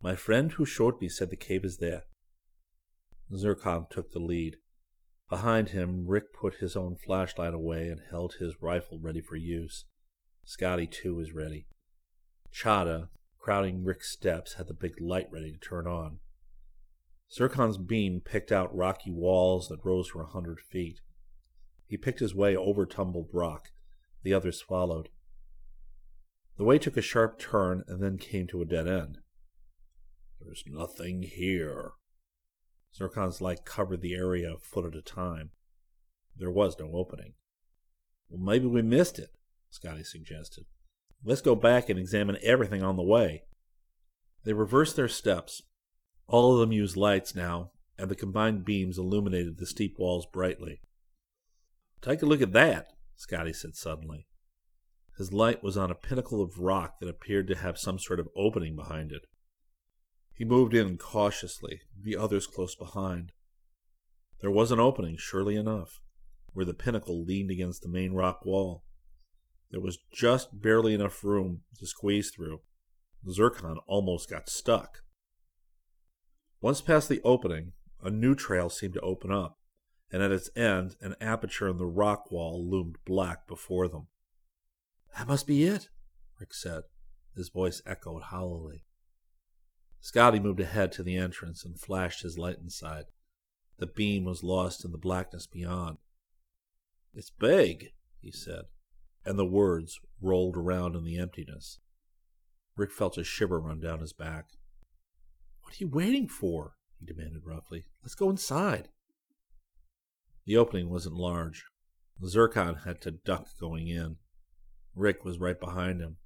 My 0.00 0.16
friend 0.16 0.52
who 0.52 0.64
showed 0.64 0.98
me 0.98 1.10
said 1.10 1.28
the 1.28 1.36
cave 1.36 1.62
is 1.62 1.76
there. 1.76 2.04
Zircon 3.34 3.86
took 3.90 4.12
the 4.12 4.18
lead. 4.18 4.56
Behind 5.28 5.70
him, 5.70 6.06
Rick 6.06 6.32
put 6.32 6.54
his 6.54 6.74
own 6.74 6.96
flashlight 6.96 7.52
away 7.52 7.88
and 7.88 8.00
held 8.10 8.36
his 8.38 8.62
rifle 8.62 8.98
ready 8.98 9.20
for 9.20 9.36
use. 9.36 9.84
Scotty, 10.46 10.86
too, 10.86 11.16
was 11.16 11.34
ready. 11.34 11.66
Chada, 12.50 13.08
crowding 13.38 13.84
Rick's 13.84 14.10
steps, 14.10 14.54
had 14.54 14.68
the 14.68 14.74
big 14.74 15.00
light 15.02 15.26
ready 15.30 15.52
to 15.52 15.58
turn 15.58 15.86
on. 15.86 16.20
Zircon's 17.30 17.76
beam 17.76 18.22
picked 18.24 18.52
out 18.52 18.74
rocky 18.74 19.10
walls 19.10 19.68
that 19.68 19.84
rose 19.84 20.08
for 20.08 20.22
a 20.22 20.28
hundred 20.28 20.60
feet. 20.60 21.00
He 21.86 21.96
picked 21.96 22.20
his 22.20 22.34
way 22.34 22.56
over 22.56 22.84
tumbled 22.84 23.28
rock. 23.32 23.70
The 24.22 24.34
others 24.34 24.60
followed. 24.60 25.08
The 26.56 26.64
way 26.64 26.78
took 26.78 26.96
a 26.96 27.02
sharp 27.02 27.38
turn 27.38 27.84
and 27.86 28.02
then 28.02 28.18
came 28.18 28.46
to 28.48 28.62
a 28.62 28.66
dead 28.66 28.88
end. 28.88 29.18
There's 30.40 30.64
nothing 30.66 31.22
here. 31.22 31.92
Zircon's 32.98 33.40
light 33.40 33.64
covered 33.64 34.00
the 34.00 34.14
area 34.14 34.54
a 34.54 34.58
foot 34.58 34.86
at 34.86 34.98
a 34.98 35.02
time. 35.02 35.50
There 36.36 36.50
was 36.50 36.78
no 36.78 36.90
opening. 36.94 37.34
Well, 38.28 38.40
maybe 38.40 38.66
we 38.66 38.82
missed 38.82 39.18
it, 39.18 39.30
Scotty 39.70 40.04
suggested. 40.04 40.64
Let's 41.24 41.40
go 41.40 41.54
back 41.54 41.88
and 41.88 41.98
examine 41.98 42.38
everything 42.42 42.82
on 42.82 42.96
the 42.96 43.02
way. 43.02 43.44
They 44.44 44.52
reversed 44.52 44.96
their 44.96 45.08
steps. 45.08 45.62
All 46.26 46.54
of 46.54 46.60
them 46.60 46.72
used 46.72 46.96
lights 46.96 47.34
now, 47.34 47.72
and 47.98 48.10
the 48.10 48.14
combined 48.14 48.64
beams 48.64 48.98
illuminated 48.98 49.58
the 49.58 49.66
steep 49.66 49.98
walls 49.98 50.26
brightly. 50.26 50.80
Take 52.06 52.22
a 52.22 52.26
look 52.26 52.40
at 52.40 52.52
that, 52.52 52.92
Scotty 53.16 53.52
said 53.52 53.74
suddenly. 53.74 54.28
His 55.18 55.32
light 55.32 55.64
was 55.64 55.76
on 55.76 55.90
a 55.90 55.96
pinnacle 55.96 56.40
of 56.40 56.60
rock 56.60 57.00
that 57.00 57.08
appeared 57.08 57.48
to 57.48 57.56
have 57.56 57.78
some 57.78 57.98
sort 57.98 58.20
of 58.20 58.28
opening 58.36 58.76
behind 58.76 59.10
it. 59.10 59.26
He 60.32 60.44
moved 60.44 60.72
in 60.72 60.98
cautiously, 60.98 61.80
the 62.00 62.16
others 62.16 62.46
close 62.46 62.76
behind. 62.76 63.32
There 64.40 64.52
was 64.52 64.70
an 64.70 64.78
opening, 64.78 65.16
surely 65.18 65.56
enough, 65.56 66.00
where 66.52 66.64
the 66.64 66.74
pinnacle 66.74 67.24
leaned 67.24 67.50
against 67.50 67.82
the 67.82 67.88
main 67.88 68.12
rock 68.12 68.44
wall. 68.44 68.84
There 69.72 69.80
was 69.80 69.98
just 70.12 70.60
barely 70.62 70.94
enough 70.94 71.24
room 71.24 71.62
to 71.80 71.86
squeeze 71.88 72.30
through. 72.30 72.60
Zircon 73.28 73.78
almost 73.88 74.30
got 74.30 74.48
stuck. 74.48 74.98
Once 76.60 76.80
past 76.80 77.08
the 77.08 77.20
opening, 77.24 77.72
a 78.00 78.10
new 78.10 78.36
trail 78.36 78.70
seemed 78.70 78.94
to 78.94 79.00
open 79.00 79.32
up, 79.32 79.58
and 80.10 80.22
at 80.22 80.32
its 80.32 80.50
end, 80.56 80.96
an 81.00 81.16
aperture 81.20 81.68
in 81.68 81.78
the 81.78 81.86
rock 81.86 82.30
wall 82.30 82.64
loomed 82.64 82.96
black 83.04 83.46
before 83.46 83.88
them. 83.88 84.06
That 85.16 85.28
must 85.28 85.46
be 85.46 85.64
it, 85.64 85.88
Rick 86.38 86.54
said. 86.54 86.82
His 87.34 87.48
voice 87.48 87.82
echoed 87.86 88.24
hollowly. 88.24 88.84
Scotty 90.00 90.38
moved 90.38 90.60
ahead 90.60 90.92
to 90.92 91.02
the 91.02 91.16
entrance 91.16 91.64
and 91.64 91.78
flashed 91.78 92.22
his 92.22 92.38
light 92.38 92.58
inside. 92.62 93.06
The 93.78 93.86
beam 93.86 94.24
was 94.24 94.42
lost 94.42 94.84
in 94.84 94.92
the 94.92 94.98
blackness 94.98 95.46
beyond. 95.46 95.98
It's 97.12 97.30
big, 97.30 97.88
he 98.20 98.30
said, 98.30 98.64
and 99.24 99.38
the 99.38 99.44
words 99.44 99.98
rolled 100.20 100.56
around 100.56 100.94
in 100.96 101.04
the 101.04 101.18
emptiness. 101.18 101.78
Rick 102.76 102.92
felt 102.92 103.18
a 103.18 103.24
shiver 103.24 103.58
run 103.58 103.80
down 103.80 104.00
his 104.00 104.12
back. 104.12 104.46
What 105.62 105.74
are 105.74 105.84
you 105.84 105.88
waiting 105.88 106.28
for? 106.28 106.74
he 106.98 107.06
demanded 107.06 107.42
roughly. 107.44 107.86
Let's 108.02 108.14
go 108.14 108.30
inside. 108.30 108.88
The 110.46 110.56
opening 110.56 110.88
wasn't 110.88 111.16
large. 111.16 111.64
Zircon 112.24 112.76
had 112.84 113.00
to 113.02 113.10
duck 113.10 113.48
going 113.60 113.88
in. 113.88 114.16
Rick 114.94 115.24
was 115.24 115.38
right 115.38 115.58
behind 115.58 116.00
him. 116.00 116.16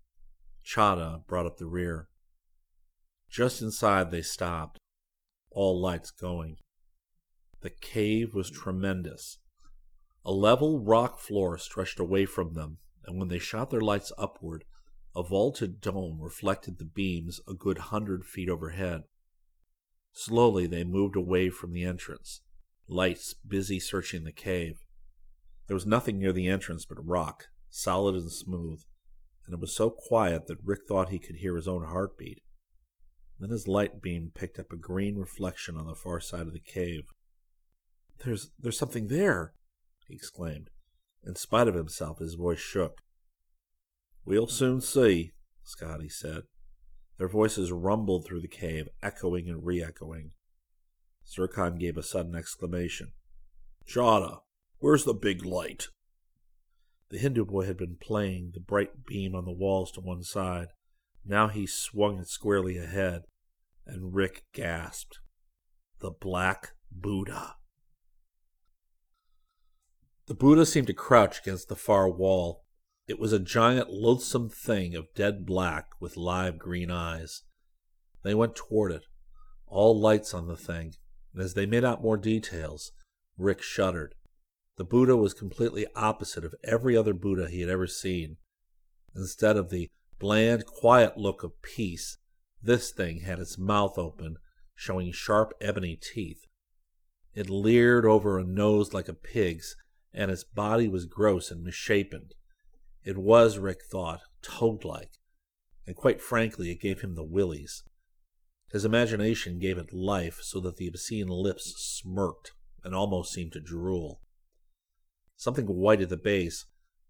Chada 0.65 1.27
brought 1.27 1.47
up 1.47 1.57
the 1.57 1.67
rear. 1.67 2.09
Just 3.31 3.63
inside, 3.63 4.11
they 4.11 4.23
stopped, 4.23 4.79
all 5.51 5.81
lights 5.81 6.11
going. 6.11 6.57
The 7.63 7.71
cave 7.71 8.35
was 8.35 8.51
tremendous. 8.51 9.39
A 10.25 10.33
level 10.33 10.81
rock 10.81 11.19
floor 11.19 11.57
stretched 11.57 11.99
away 11.99 12.27
from 12.27 12.55
them, 12.55 12.79
and 13.05 13.19
when 13.19 13.29
they 13.29 13.39
shot 13.39 13.71
their 13.71 13.81
lights 13.81 14.13
upward, 14.19 14.65
a 15.17 15.23
vaulted 15.23 15.81
dome 15.81 16.19
reflected 16.21 16.79
the 16.79 16.85
beams 16.85 17.41
a 17.49 17.55
good 17.55 17.79
hundred 17.79 18.25
feet 18.25 18.49
overhead. 18.49 19.03
Slowly 20.13 20.67
they 20.67 20.85
moved 20.85 21.17
away 21.17 21.51
from 21.51 21.73
the 21.73 21.85
entrance, 21.85 22.43
lights 22.91 23.35
busy 23.47 23.79
searching 23.79 24.25
the 24.25 24.33
cave. 24.33 24.81
There 25.67 25.75
was 25.75 25.87
nothing 25.87 26.19
near 26.19 26.33
the 26.33 26.49
entrance 26.49 26.85
but 26.85 27.07
rock, 27.07 27.47
solid 27.71 28.17
and 28.17 28.31
smooth, 28.31 28.83
and 29.47 29.55
it 29.55 29.61
was 29.61 29.75
so 29.75 29.91
quiet 29.91 30.47
that 30.47 30.65
Rick 30.65 30.81
thought 30.89 31.11
he 31.11 31.19
could 31.19 31.37
hear 31.37 31.57
his 31.57 31.69
own 31.69 31.85
heartbeat. 31.85 32.43
Then 33.39 33.51
his 33.51 33.69
light 33.69 34.03
beam 34.03 34.33
picked 34.35 34.59
up 34.59 34.73
a 34.73 34.77
green 34.77 35.17
reflection 35.17 35.77
on 35.77 35.87
the 35.87 35.95
far 35.95 36.21
side 36.21 36.47
of 36.47 36.53
the 36.53 36.61
cave. 36.61 37.05
There's 38.25 38.51
there's 38.59 38.79
something 38.79 39.09
there, 39.09 39.55
he 40.07 40.15
exclaimed. 40.15 40.71
In 41.25 41.37
spite 41.37 41.69
of 41.69 41.75
himself, 41.75 42.19
his 42.19 42.35
voice 42.35 42.59
shook. 42.59 42.99
We'll 44.25 44.47
soon 44.47 44.81
see, 44.81 45.33
Scotty 45.63 46.09
said. 46.09 46.43
Their 47.19 47.29
voices 47.29 47.73
rumbled 47.73 48.27
through 48.27 48.41
the 48.41 48.49
cave, 48.49 48.89
echoing 49.03 49.49
and 49.49 49.65
re 49.65 49.83
echoing. 49.83 50.33
Zircon 51.31 51.77
gave 51.77 51.97
a 51.97 52.03
sudden 52.03 52.35
exclamation. 52.35 53.13
Chada, 53.87 54.41
where's 54.79 55.05
the 55.05 55.15
big 55.15 55.45
light? 55.45 55.87
The 57.11 57.19
Hindu 57.19 57.45
boy 57.45 57.67
had 57.67 57.77
been 57.77 57.97
playing 58.01 58.51
the 58.55 58.61
bright 58.61 59.05
beam 59.07 59.35
on 59.35 59.45
the 59.45 59.53
walls 59.53 59.93
to 59.93 60.01
one 60.01 60.23
side. 60.23 60.69
Now 61.25 61.49
he 61.49 61.67
swung 61.67 62.19
it 62.19 62.29
squarely 62.29 62.79
ahead, 62.79 63.23
and 63.87 64.15
Rick 64.15 64.45
gasped. 64.53 65.19
The 66.01 66.11
Black 66.11 66.71
Buddha. 66.91 67.57
The 70.27 70.35
Buddha 70.35 70.65
seemed 70.65 70.87
to 70.87 70.95
crouch 70.95 71.41
against 71.41 71.69
the 71.69 71.77
far 71.77 72.09
wall. 72.09 72.65
It 73.07 73.19
was 73.19 73.33
a 73.33 73.41
giant, 73.41 73.91
loathsome 73.91 74.49
thing 74.49 74.95
of 74.95 75.13
dead 75.15 75.45
black 75.45 75.87
with 76.01 76.17
live 76.17 76.59
green 76.59 76.91
eyes. 76.91 77.43
They 78.23 78.35
went 78.35 78.55
toward 78.55 78.93
it, 78.93 79.03
all 79.67 79.99
lights 79.99 80.33
on 80.33 80.47
the 80.47 80.57
thing, 80.57 80.95
and 81.33 81.43
as 81.43 81.55
they 81.55 81.67
made 81.67 81.85
out 81.85 82.03
more 82.03 82.17
details, 82.17 82.93
Rick 83.37 83.63
shuddered. 83.63 84.15
The 84.77 84.85
Buddha 84.85 85.17
was 85.17 85.35
completely 85.35 85.87
opposite 85.95 86.45
of 86.45 86.55
every 86.65 86.97
other 86.97 87.13
Buddha 87.13 87.49
he 87.49 87.61
had 87.61 87.71
ever 87.71 87.87
seen. 87.87 88.37
Instead 89.15 89.57
of 89.57 89.71
the 89.71 89.91
bland, 90.19 90.67
quiet 90.67 91.17
look 91.17 91.43
of 91.43 91.61
peace, 91.63 92.19
this 92.63 92.91
thing 92.91 93.21
had 93.21 93.39
its 93.39 93.59
mouth 93.59 93.99
open, 93.99 94.37
showing 94.75 95.13
sharp 95.13 95.53
ebony 95.61 95.97
teeth. 95.97 96.47
It 97.35 97.49
leered 97.49 98.05
over 98.05 98.39
a 98.39 98.45
nose 98.45 98.93
like 98.93 99.09
a 99.09 99.15
pig's, 99.15 99.77
and 100.13 100.31
its 100.31 100.45
body 100.45 100.89
was 100.89 101.07
gross 101.07 101.51
and 101.51 101.63
misshapen. 101.63 102.31
It 103.05 103.17
was, 103.17 103.59
Rick 103.59 103.81
thought, 103.91 104.21
toad 104.43 104.85
like, 104.85 105.13
and 105.87 105.97
quite 105.97 106.21
frankly, 106.21 106.71
it 106.71 106.81
gave 106.81 107.01
him 107.01 107.15
the 107.15 107.25
willies. 107.25 107.83
His 108.73 108.85
imagination 108.85 109.59
gave 109.59 109.79
it 109.79 109.93
life 109.93 110.41
so 110.43 110.61
that 110.61 110.77
the 110.77 110.87
obscene 110.87 111.29
lips 111.29 111.75
smirked 111.77 112.53
and 112.85 112.95
almost 112.95 113.33
seemed 113.33 113.53
to 113.53 113.61
drool. 113.61 114.21
Something 115.37 115.67
white 115.67 116.01
at 116.01 116.09
the 116.09 116.17
base 116.17 116.67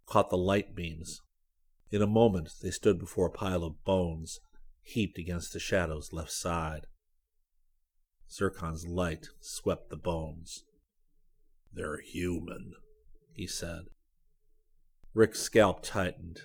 caught 0.07 0.31
the 0.31 0.39
light 0.39 0.75
beams. 0.75 1.21
In 1.91 2.01
a 2.01 2.07
moment, 2.07 2.51
they 2.63 2.71
stood 2.71 2.99
before 2.99 3.27
a 3.27 3.33
pile 3.33 3.65
of 3.65 3.85
bones 3.85 4.41
heaped 4.83 5.19
against 5.19 5.53
the 5.53 5.59
shadow's 5.59 6.13
left 6.13 6.33
side. 6.33 6.87
Zircon's 8.31 8.87
light 8.87 9.29
swept 9.41 9.91
the 9.91 9.97
bones. 9.97 10.65
They're 11.73 12.01
human, 12.01 12.73
he 13.35 13.47
said. 13.47 13.83
Rick's 15.15 15.41
scalp 15.41 15.83
tightened. 15.83 16.43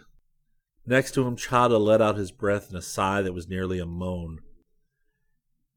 Next 0.86 1.14
to 1.14 1.26
him, 1.26 1.36
Chada 1.36 1.80
let 1.80 2.02
out 2.02 2.18
his 2.18 2.32
breath 2.32 2.70
in 2.70 2.76
a 2.76 2.82
sigh 2.82 3.22
that 3.22 3.34
was 3.34 3.48
nearly 3.48 3.80
a 3.80 3.86
moan. 3.86 4.40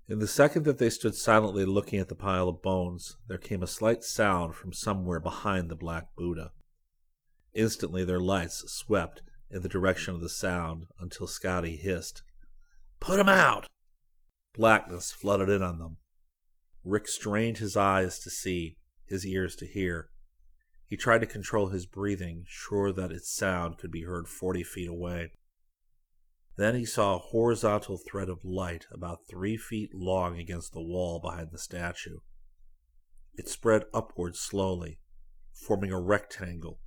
In 0.08 0.20
the 0.20 0.26
second 0.26 0.64
that 0.64 0.78
they 0.78 0.88
stood 0.88 1.14
silently 1.14 1.66
looking 1.66 1.98
at 1.98 2.08
the 2.08 2.14
pile 2.14 2.48
of 2.48 2.62
bones, 2.62 3.18
there 3.28 3.36
came 3.36 3.62
a 3.62 3.66
slight 3.66 4.02
sound 4.02 4.54
from 4.54 4.72
somewhere 4.72 5.20
behind 5.20 5.68
the 5.68 5.76
Black 5.76 6.16
Buddha. 6.16 6.52
Instantly, 7.52 8.04
their 8.04 8.20
lights 8.20 8.64
swept 8.72 9.20
in 9.50 9.60
the 9.60 9.68
direction 9.68 10.14
of 10.14 10.22
the 10.22 10.30
sound 10.30 10.86
until 10.98 11.26
Scotty 11.26 11.76
hissed, 11.76 12.22
Put 13.00 13.20
'em 13.20 13.28
out! 13.28 13.66
Blackness 14.54 15.12
flooded 15.12 15.50
in 15.50 15.62
on 15.62 15.78
them. 15.78 15.98
Rick 16.84 17.06
strained 17.06 17.58
his 17.58 17.76
eyes 17.76 18.18
to 18.20 18.30
see, 18.30 18.78
his 19.04 19.26
ears 19.26 19.54
to 19.56 19.66
hear. 19.66 20.08
He 20.86 20.96
tried 20.96 21.20
to 21.20 21.26
control 21.26 21.68
his 21.68 21.84
breathing, 21.84 22.46
sure 22.48 22.92
that 22.92 23.12
its 23.12 23.30
sound 23.30 23.76
could 23.76 23.90
be 23.90 24.04
heard 24.04 24.26
forty 24.26 24.62
feet 24.62 24.88
away. 24.88 25.32
Then 26.58 26.74
he 26.74 26.84
saw 26.84 27.14
a 27.14 27.20
horizontal 27.20 27.98
thread 27.98 28.28
of 28.28 28.44
light 28.44 28.88
about 28.90 29.28
three 29.30 29.56
feet 29.56 29.94
long 29.94 30.40
against 30.40 30.72
the 30.72 30.82
wall 30.82 31.20
behind 31.20 31.52
the 31.52 31.58
statue. 31.58 32.18
It 33.34 33.48
spread 33.48 33.84
upward 33.94 34.34
slowly, 34.34 34.98
forming 35.52 35.92
a 35.92 36.00
rectangle. 36.00 36.80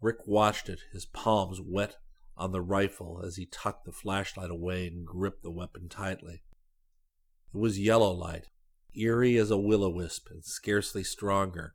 Rick 0.00 0.26
watched 0.26 0.70
it, 0.70 0.80
his 0.90 1.04
palms 1.04 1.60
wet 1.62 1.96
on 2.34 2.52
the 2.52 2.62
rifle 2.62 3.20
as 3.22 3.36
he 3.36 3.44
tucked 3.44 3.84
the 3.84 3.92
flashlight 3.92 4.50
away 4.50 4.86
and 4.86 5.06
gripped 5.06 5.42
the 5.42 5.50
weapon 5.50 5.90
tightly. 5.90 6.42
It 7.54 7.58
was 7.58 7.78
yellow 7.78 8.10
light, 8.10 8.46
eerie 8.94 9.36
as 9.36 9.50
a 9.50 9.58
will 9.58 9.84
o 9.84 9.90
wisp 9.90 10.28
and 10.30 10.42
scarcely 10.42 11.04
stronger. 11.04 11.74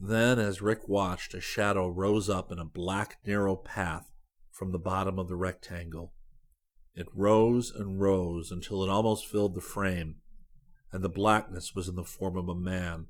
Then, 0.00 0.40
as 0.40 0.60
Rick 0.60 0.88
watched, 0.88 1.34
a 1.34 1.40
shadow 1.40 1.86
rose 1.86 2.28
up 2.28 2.50
in 2.50 2.58
a 2.58 2.64
black, 2.64 3.18
narrow 3.24 3.54
path 3.54 4.09
from 4.50 4.72
the 4.72 4.78
bottom 4.78 5.18
of 5.18 5.28
the 5.28 5.36
rectangle. 5.36 6.12
It 6.94 7.06
rose 7.14 7.70
and 7.70 8.00
rose 8.00 8.50
until 8.50 8.82
it 8.82 8.90
almost 8.90 9.26
filled 9.26 9.54
the 9.54 9.60
frame, 9.60 10.16
and 10.92 11.02
the 11.02 11.08
blackness 11.08 11.74
was 11.74 11.88
in 11.88 11.94
the 11.94 12.04
form 12.04 12.36
of 12.36 12.48
a 12.48 12.54
man. 12.54 13.06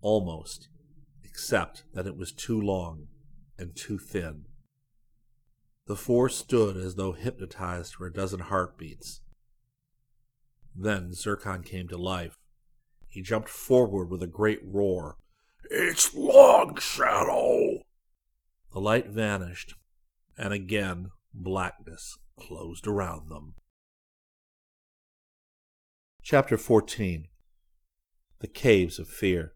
Almost, 0.00 0.68
except 1.24 1.84
that 1.94 2.06
it 2.06 2.16
was 2.16 2.32
too 2.32 2.60
long 2.60 3.08
and 3.58 3.74
too 3.74 3.98
thin. 3.98 4.44
The 5.86 5.96
four 5.96 6.28
stood 6.28 6.76
as 6.76 6.96
though 6.96 7.12
hypnotized 7.12 7.94
for 7.94 8.06
a 8.06 8.12
dozen 8.12 8.40
heartbeats. 8.40 9.20
Then 10.74 11.12
Zircon 11.12 11.62
came 11.62 11.88
to 11.88 11.96
life. 11.96 12.36
He 13.08 13.22
jumped 13.22 13.48
forward 13.48 14.10
with 14.10 14.22
a 14.22 14.26
great 14.26 14.60
roar. 14.62 15.16
It's 15.70 16.14
Long 16.14 16.76
Shadow! 16.78 17.82
The 18.72 18.80
light 18.80 19.08
vanished, 19.08 19.74
and 20.36 20.52
again 20.52 21.10
blackness 21.32 22.18
closed 22.38 22.86
around 22.86 23.28
them. 23.28 23.54
Chapter 26.22 26.56
14 26.56 27.28
The 28.40 28.48
Caves 28.48 28.98
of 28.98 29.08
Fear 29.08 29.52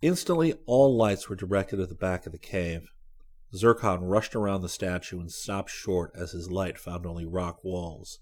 Instantly, 0.00 0.54
all 0.66 0.96
lights 0.96 1.28
were 1.28 1.36
directed 1.36 1.78
at 1.78 1.88
the 1.88 1.94
back 1.94 2.26
of 2.26 2.32
the 2.32 2.38
cave. 2.38 2.88
Zircon 3.54 4.04
rushed 4.04 4.34
around 4.34 4.62
the 4.62 4.68
statue 4.68 5.20
and 5.20 5.30
stopped 5.30 5.70
short 5.70 6.10
as 6.14 6.32
his 6.32 6.50
light 6.50 6.78
found 6.78 7.06
only 7.06 7.26
rock 7.26 7.62
walls. 7.62 8.18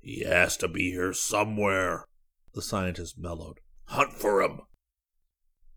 He 0.00 0.24
has 0.24 0.56
to 0.58 0.68
be 0.68 0.90
here 0.90 1.12
somewhere, 1.12 2.06
the 2.54 2.62
scientist 2.62 3.20
bellowed. 3.20 3.60
Hunt 3.86 4.12
for 4.12 4.40
him. 4.40 4.60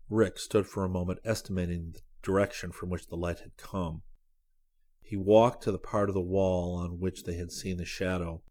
Rick 0.08 0.38
stood 0.38 0.66
for 0.66 0.84
a 0.84 0.88
moment 0.88 1.18
estimating 1.24 1.92
the 1.92 2.00
direction 2.26 2.72
from 2.72 2.90
which 2.90 3.06
the 3.06 3.16
light 3.16 3.38
had 3.38 3.56
come. 3.56 4.02
He 5.00 5.16
walked 5.16 5.62
to 5.62 5.72
the 5.72 5.78
part 5.78 6.08
of 6.08 6.14
the 6.14 6.20
wall 6.20 6.74
on 6.74 6.98
which 6.98 7.22
they 7.22 7.36
had 7.36 7.52
seen 7.52 7.76
the 7.76 7.84
shadow 7.84 8.42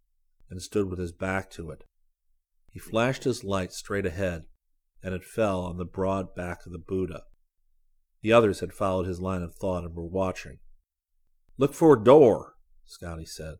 and 0.49 0.61
stood 0.61 0.89
with 0.89 0.97
his 0.97 1.11
back 1.11 1.49
to 1.51 1.69
it. 1.69 1.83
He 2.71 2.79
flashed 2.79 3.25
his 3.25 3.43
light 3.43 3.73
straight 3.73 4.05
ahead, 4.05 4.43
and 5.03 5.13
it 5.13 5.25
fell 5.25 5.61
on 5.61 5.77
the 5.77 5.85
broad 5.85 6.33
back 6.33 6.65
of 6.65 6.71
the 6.71 6.79
Buddha. 6.79 7.23
The 8.21 8.31
others 8.31 8.61
had 8.61 8.73
followed 8.73 9.05
his 9.05 9.19
line 9.19 9.41
of 9.41 9.53
thought 9.53 9.83
and 9.83 9.93
were 9.93 10.05
watching. 10.05 10.59
Look 11.57 11.73
for 11.73 11.93
a 11.93 12.03
door, 12.03 12.55
Scotty 12.85 13.25
said. 13.25 13.55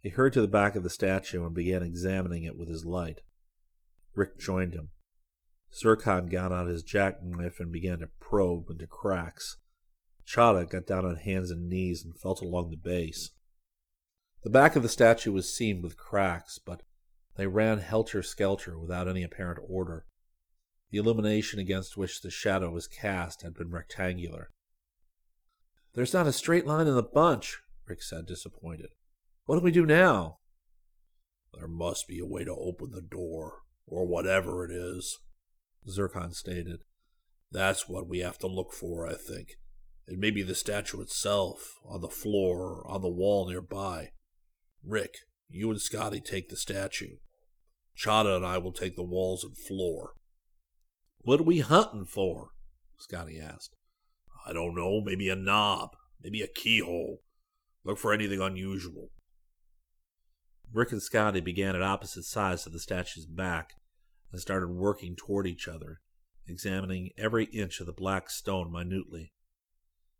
He 0.00 0.08
hurried 0.08 0.32
to 0.34 0.40
the 0.40 0.48
back 0.48 0.74
of 0.74 0.82
the 0.82 0.90
statue 0.90 1.46
and 1.46 1.54
began 1.54 1.82
examining 1.82 2.42
it 2.42 2.56
with 2.56 2.68
his 2.68 2.84
light. 2.84 3.20
Rick 4.14 4.38
joined 4.38 4.74
him. 4.74 4.90
Zircon 5.74 6.26
got 6.26 6.52
out 6.52 6.66
his 6.66 6.82
jackknife 6.82 7.60
and 7.60 7.70
began 7.70 7.98
to 7.98 8.08
probe 8.20 8.70
into 8.70 8.86
cracks. 8.86 9.56
Chada 10.26 10.68
got 10.68 10.86
down 10.86 11.04
on 11.04 11.16
hands 11.16 11.50
and 11.50 11.68
knees 11.68 12.04
and 12.04 12.18
felt 12.18 12.42
along 12.42 12.70
the 12.70 12.76
base. 12.76 13.30
The 14.42 14.50
back 14.50 14.76
of 14.76 14.82
the 14.82 14.88
statue 14.88 15.32
was 15.32 15.52
seamed 15.52 15.82
with 15.82 15.96
cracks, 15.96 16.58
but 16.58 16.82
they 17.36 17.46
ran 17.46 17.78
helter 17.78 18.22
skelter 18.22 18.78
without 18.78 19.08
any 19.08 19.22
apparent 19.22 19.60
order. 19.68 20.04
The 20.90 20.98
illumination 20.98 21.58
against 21.58 21.96
which 21.96 22.20
the 22.20 22.30
shadow 22.30 22.70
was 22.70 22.86
cast 22.86 23.42
had 23.42 23.54
been 23.54 23.70
rectangular. 23.70 24.50
There's 25.94 26.14
not 26.14 26.26
a 26.26 26.32
straight 26.32 26.66
line 26.66 26.86
in 26.86 26.94
the 26.94 27.02
bunch, 27.02 27.58
Rick 27.86 28.02
said, 28.02 28.26
disappointed. 28.26 28.90
What 29.44 29.56
do 29.56 29.62
we 29.62 29.70
do 29.70 29.86
now? 29.86 30.38
There 31.54 31.68
must 31.68 32.06
be 32.06 32.18
a 32.18 32.26
way 32.26 32.44
to 32.44 32.54
open 32.54 32.90
the 32.92 33.02
door, 33.02 33.62
or 33.86 34.06
whatever 34.06 34.64
it 34.64 34.70
is, 34.70 35.18
Zircon 35.86 36.32
stated. 36.32 36.80
That's 37.50 37.88
what 37.88 38.08
we 38.08 38.20
have 38.20 38.38
to 38.38 38.46
look 38.46 38.72
for, 38.72 39.06
I 39.06 39.14
think. 39.14 39.56
It 40.06 40.18
may 40.18 40.30
be 40.30 40.42
the 40.42 40.54
statue 40.54 41.00
itself, 41.00 41.74
on 41.84 42.00
the 42.00 42.08
floor, 42.08 42.60
or 42.62 42.90
on 42.90 43.02
the 43.02 43.08
wall 43.08 43.48
nearby. 43.48 44.10
Rick, 44.84 45.16
you 45.48 45.70
and 45.70 45.80
Scotty 45.80 46.20
take 46.20 46.48
the 46.48 46.56
statue. 46.56 47.16
Chada 47.96 48.36
and 48.36 48.46
I 48.46 48.58
will 48.58 48.72
take 48.72 48.96
the 48.96 49.02
walls 49.02 49.44
and 49.44 49.56
floor. 49.56 50.12
What 51.18 51.40
are 51.40 51.44
we 51.44 51.60
hunting 51.60 52.04
for? 52.04 52.50
Scotty 52.98 53.40
asked. 53.40 53.74
I 54.46 54.52
don't 54.52 54.74
know. 54.74 55.00
Maybe 55.04 55.28
a 55.28 55.36
knob. 55.36 55.90
Maybe 56.22 56.42
a 56.42 56.48
keyhole. 56.48 57.18
Look 57.84 57.98
for 57.98 58.12
anything 58.12 58.40
unusual. 58.40 59.10
Rick 60.72 60.92
and 60.92 61.02
Scotty 61.02 61.40
began 61.40 61.74
at 61.74 61.82
opposite 61.82 62.24
sides 62.24 62.66
of 62.66 62.72
the 62.72 62.80
statue's 62.80 63.26
back 63.26 63.72
and 64.32 64.40
started 64.40 64.68
working 64.68 65.16
toward 65.16 65.46
each 65.46 65.68
other, 65.68 66.00
examining 66.46 67.10
every 67.16 67.44
inch 67.46 67.80
of 67.80 67.86
the 67.86 67.92
black 67.92 68.30
stone 68.30 68.72
minutely. 68.72 69.32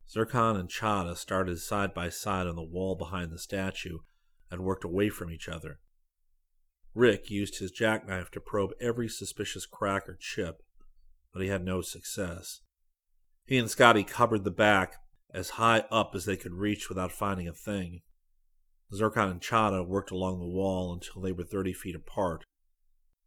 Zircon 0.08 0.56
and 0.56 0.70
Chada 0.70 1.16
started 1.16 1.58
side 1.58 1.92
by 1.92 2.08
side 2.08 2.46
on 2.46 2.56
the 2.56 2.62
wall 2.62 2.94
behind 2.94 3.30
the 3.30 3.38
statue 3.38 3.98
and 4.50 4.64
worked 4.64 4.84
away 4.84 5.10
from 5.10 5.30
each 5.30 5.48
other. 5.48 5.80
Rick 6.94 7.30
used 7.30 7.58
his 7.58 7.70
jackknife 7.70 8.30
to 8.30 8.40
probe 8.40 8.70
every 8.80 9.08
suspicious 9.08 9.66
crack 9.66 10.08
or 10.08 10.16
chip 10.18 10.62
but 11.32 11.42
he 11.42 11.48
had 11.48 11.64
no 11.64 11.80
success. 11.80 12.62
He 13.46 13.58
and 13.58 13.70
Scotty 13.70 14.04
covered 14.04 14.44
the 14.44 14.50
back 14.50 14.96
as 15.32 15.50
high 15.50 15.84
up 15.90 16.14
as 16.14 16.24
they 16.24 16.36
could 16.36 16.54
reach 16.54 16.88
without 16.88 17.12
finding 17.12 17.48
a 17.48 17.52
thing. 17.52 18.00
Zircon 18.92 19.30
and 19.30 19.40
Chada 19.40 19.86
worked 19.86 20.10
along 20.10 20.38
the 20.38 20.46
wall 20.46 20.92
until 20.92 21.22
they 21.22 21.32
were 21.32 21.44
thirty 21.44 21.72
feet 21.72 21.94
apart. 21.94 22.44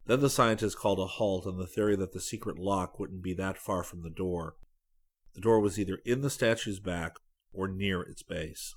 Then 0.06 0.20
the 0.20 0.30
scientists 0.30 0.74
called 0.74 0.98
a 0.98 1.06
halt 1.06 1.46
on 1.46 1.58
the 1.58 1.66
theory 1.66 1.96
that 1.96 2.12
the 2.12 2.20
secret 2.20 2.58
lock 2.58 2.98
wouldn't 2.98 3.22
be 3.22 3.34
that 3.34 3.58
far 3.58 3.82
from 3.82 4.02
the 4.02 4.10
door. 4.10 4.56
The 5.34 5.40
door 5.40 5.60
was 5.60 5.78
either 5.78 6.00
in 6.04 6.22
the 6.22 6.30
statue's 6.30 6.80
back 6.80 7.16
or 7.52 7.68
near 7.68 8.02
its 8.02 8.22
base. 8.22 8.74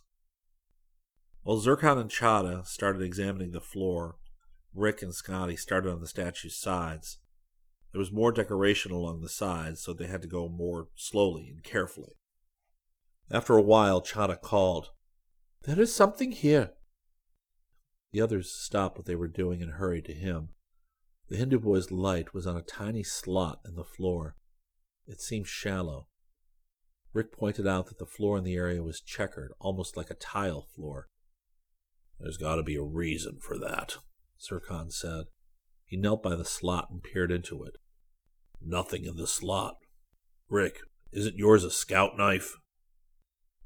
While 1.42 1.58
Zircon 1.58 1.98
and 1.98 2.10
Chada 2.10 2.66
started 2.66 3.02
examining 3.02 3.52
the 3.52 3.62
floor, 3.62 4.18
Rick 4.74 5.02
and 5.02 5.14
Scotty 5.14 5.56
started 5.56 5.92
on 5.92 6.02
the 6.02 6.08
statue's 6.08 6.58
sides. 6.58 7.20
There 7.92 8.00
was 8.00 8.12
more 8.12 8.32
decoration 8.32 8.92
along 8.92 9.22
the 9.22 9.30
sides, 9.30 9.82
so 9.82 9.94
they 9.94 10.08
had 10.08 10.22
to 10.22 10.28
go 10.28 10.50
more 10.50 10.90
slowly 10.96 11.48
and 11.48 11.64
carefully. 11.64 12.14
After 13.32 13.56
a 13.56 13.62
while, 13.62 14.02
Chada 14.02 14.40
called, 14.40 14.90
There 15.64 15.80
is 15.80 15.94
something 15.94 16.32
here. 16.32 16.74
The 18.12 18.22
others 18.22 18.52
stopped 18.52 18.98
what 18.98 19.06
they 19.06 19.16
were 19.16 19.28
doing 19.28 19.62
and 19.62 19.74
hurried 19.74 20.06
to 20.06 20.14
him. 20.14 20.50
The 21.28 21.38
Hindu 21.38 21.60
boy's 21.60 21.92
light 21.92 22.34
was 22.34 22.46
on 22.46 22.56
a 22.56 22.62
tiny 22.62 23.04
slot 23.04 23.60
in 23.66 23.76
the 23.76 23.84
floor. 23.84 24.36
It 25.08 25.22
seemed 25.22 25.48
shallow. 25.48 26.08
Rick 27.14 27.32
pointed 27.32 27.66
out 27.66 27.88
that 27.88 27.98
the 27.98 28.06
floor 28.06 28.38
in 28.38 28.44
the 28.44 28.56
area 28.56 28.84
was 28.84 29.02
checkered, 29.02 29.54
almost 29.60 29.96
like 29.98 30.10
a 30.12 30.16
tile 30.16 30.62
floor. 30.62 31.08
There's 32.20 32.38
got 32.38 32.56
to 32.56 32.64
be 32.64 32.76
a 32.76 32.84
reason 32.84 33.40
for 33.42 33.58
that, 33.58 33.98
Zircon 34.40 34.92
said. 34.92 35.26
He 35.86 35.98
knelt 35.98 36.22
by 36.22 36.36
the 36.36 36.46
slot 36.46 36.90
and 36.92 37.02
peered 37.02 37.32
into 37.32 37.64
it. 37.64 37.78
Nothing 38.62 39.06
in 39.06 39.16
the 39.16 39.28
slot. 39.28 39.78
Rick, 40.50 40.80
isn't 41.12 41.38
yours 41.38 41.64
a 41.64 41.72
scout 41.72 42.18
knife? 42.18 42.56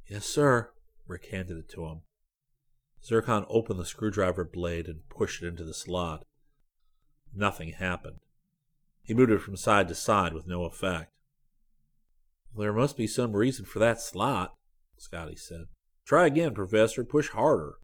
Yes, 0.08 0.26
sir. 0.26 0.72
Rick 1.08 1.28
handed 1.32 1.58
it 1.58 1.70
to 1.70 1.86
him. 1.86 2.02
Zircon 3.04 3.46
opened 3.50 3.80
the 3.80 3.86
screwdriver 3.86 4.44
blade 4.44 4.88
and 4.88 5.08
pushed 5.10 5.42
it 5.42 5.48
into 5.48 5.64
the 5.64 5.74
slot. 5.74 6.26
Nothing 7.34 7.74
happened. 7.74 8.20
He 9.02 9.14
moved 9.14 9.32
it 9.32 9.42
from 9.42 9.58
side 9.58 9.88
to 9.88 9.96
side 9.96 10.34
with 10.34 10.48
no 10.48 10.66
effect. 10.66 11.12
There 12.56 12.74
must 12.74 12.98
be 12.98 13.08
some 13.08 13.36
reason 13.36 13.66
for 13.66 13.80
that 13.80 14.02
slot, 14.02 14.56
Scotty 14.98 15.36
said. 15.36 15.66
Try 16.06 16.26
again, 16.26 16.54
Professor. 16.54 17.04
Push 17.04 17.30
harder. 17.30 17.76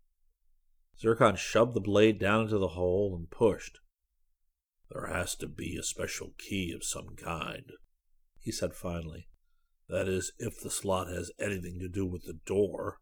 Zircon 1.00 1.36
shoved 1.36 1.74
the 1.74 1.82
blade 1.82 2.20
down 2.20 2.44
into 2.44 2.58
the 2.58 2.70
hole 2.70 3.16
and 3.16 3.30
pushed. 3.30 3.80
There 4.92 5.08
has 5.08 5.36
to 5.36 5.48
be 5.48 5.78
a 5.78 5.84
special 5.84 6.34
key 6.38 6.72
of 6.76 6.84
some 6.84 7.16
kind, 7.16 7.72
he 8.40 8.52
said 8.52 8.74
finally. 8.74 9.28
That 9.90 10.08
is, 10.08 10.32
if 10.40 10.62
the 10.62 10.72
slot 10.72 11.08
has 11.08 11.32
anything 11.40 11.80
to 11.80 11.88
do 11.88 12.06
with 12.06 12.24
the 12.24 12.40
door. 12.46 13.00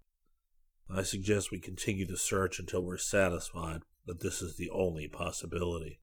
I 0.89 1.03
suggest 1.03 1.51
we 1.51 1.59
continue 1.59 2.05
the 2.05 2.17
search 2.17 2.59
until 2.59 2.83
we're 2.83 2.97
satisfied 2.97 3.81
that 4.05 4.19
this 4.19 4.41
is 4.41 4.57
the 4.57 4.69
only 4.69 5.07
possibility. 5.07 5.99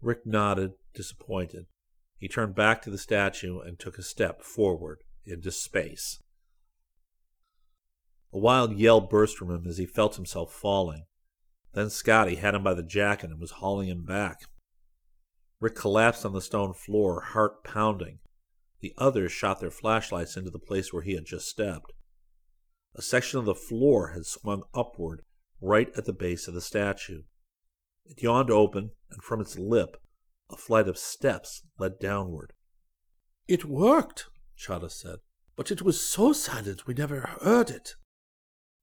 Rick 0.00 0.26
nodded, 0.26 0.72
disappointed. 0.94 1.66
He 2.18 2.28
turned 2.28 2.54
back 2.54 2.82
to 2.82 2.90
the 2.90 2.98
statue 2.98 3.60
and 3.60 3.78
took 3.78 3.98
a 3.98 4.02
step 4.02 4.42
forward 4.42 4.98
into 5.24 5.50
space. 5.50 6.20
A 8.32 8.38
wild 8.38 8.76
yell 8.76 9.00
burst 9.00 9.36
from 9.36 9.50
him 9.50 9.66
as 9.66 9.78
he 9.78 9.86
felt 9.86 10.16
himself 10.16 10.52
falling. 10.52 11.04
Then 11.72 11.90
Scotty 11.90 12.36
had 12.36 12.54
him 12.54 12.62
by 12.62 12.74
the 12.74 12.82
jacket 12.82 13.30
and 13.30 13.40
was 13.40 13.52
hauling 13.52 13.88
him 13.88 14.04
back. 14.04 14.40
Rick 15.60 15.74
collapsed 15.76 16.24
on 16.24 16.32
the 16.32 16.40
stone 16.40 16.74
floor, 16.74 17.20
heart 17.20 17.64
pounding. 17.64 18.18
The 18.80 18.94
others 18.96 19.32
shot 19.32 19.60
their 19.60 19.70
flashlights 19.70 20.36
into 20.36 20.50
the 20.50 20.58
place 20.58 20.92
where 20.92 21.02
he 21.02 21.14
had 21.14 21.24
just 21.24 21.48
stepped. 21.48 21.92
A 22.94 23.02
section 23.02 23.38
of 23.38 23.44
the 23.44 23.54
floor 23.54 24.08
had 24.08 24.26
swung 24.26 24.62
upward 24.72 25.22
right 25.60 25.90
at 25.96 26.04
the 26.04 26.12
base 26.12 26.48
of 26.48 26.54
the 26.54 26.60
statue. 26.60 27.22
It 28.08 28.22
yawned 28.22 28.50
open, 28.50 28.92
and 29.10 29.22
from 29.22 29.40
its 29.40 29.58
lip 29.58 29.96
a 30.50 30.56
flight 30.56 30.88
of 30.88 30.96
steps 30.98 31.62
led 31.78 31.98
downward. 31.98 32.54
It 33.46 33.64
worked, 33.64 34.26
Chada 34.58 34.90
said, 34.90 35.18
but 35.56 35.70
it 35.70 35.82
was 35.82 36.00
so 36.00 36.32
silent 36.32 36.86
we 36.86 36.94
never 36.94 37.20
heard 37.42 37.70
it. 37.70 37.94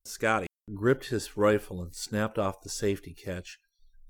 Scotty 0.06 0.48
gripped 0.74 1.10
his 1.10 1.36
rifle 1.36 1.82
and 1.82 1.96
snapped 1.96 2.38
off 2.38 2.62
the 2.62 2.70
safety 2.70 3.14
catch. 3.14 3.60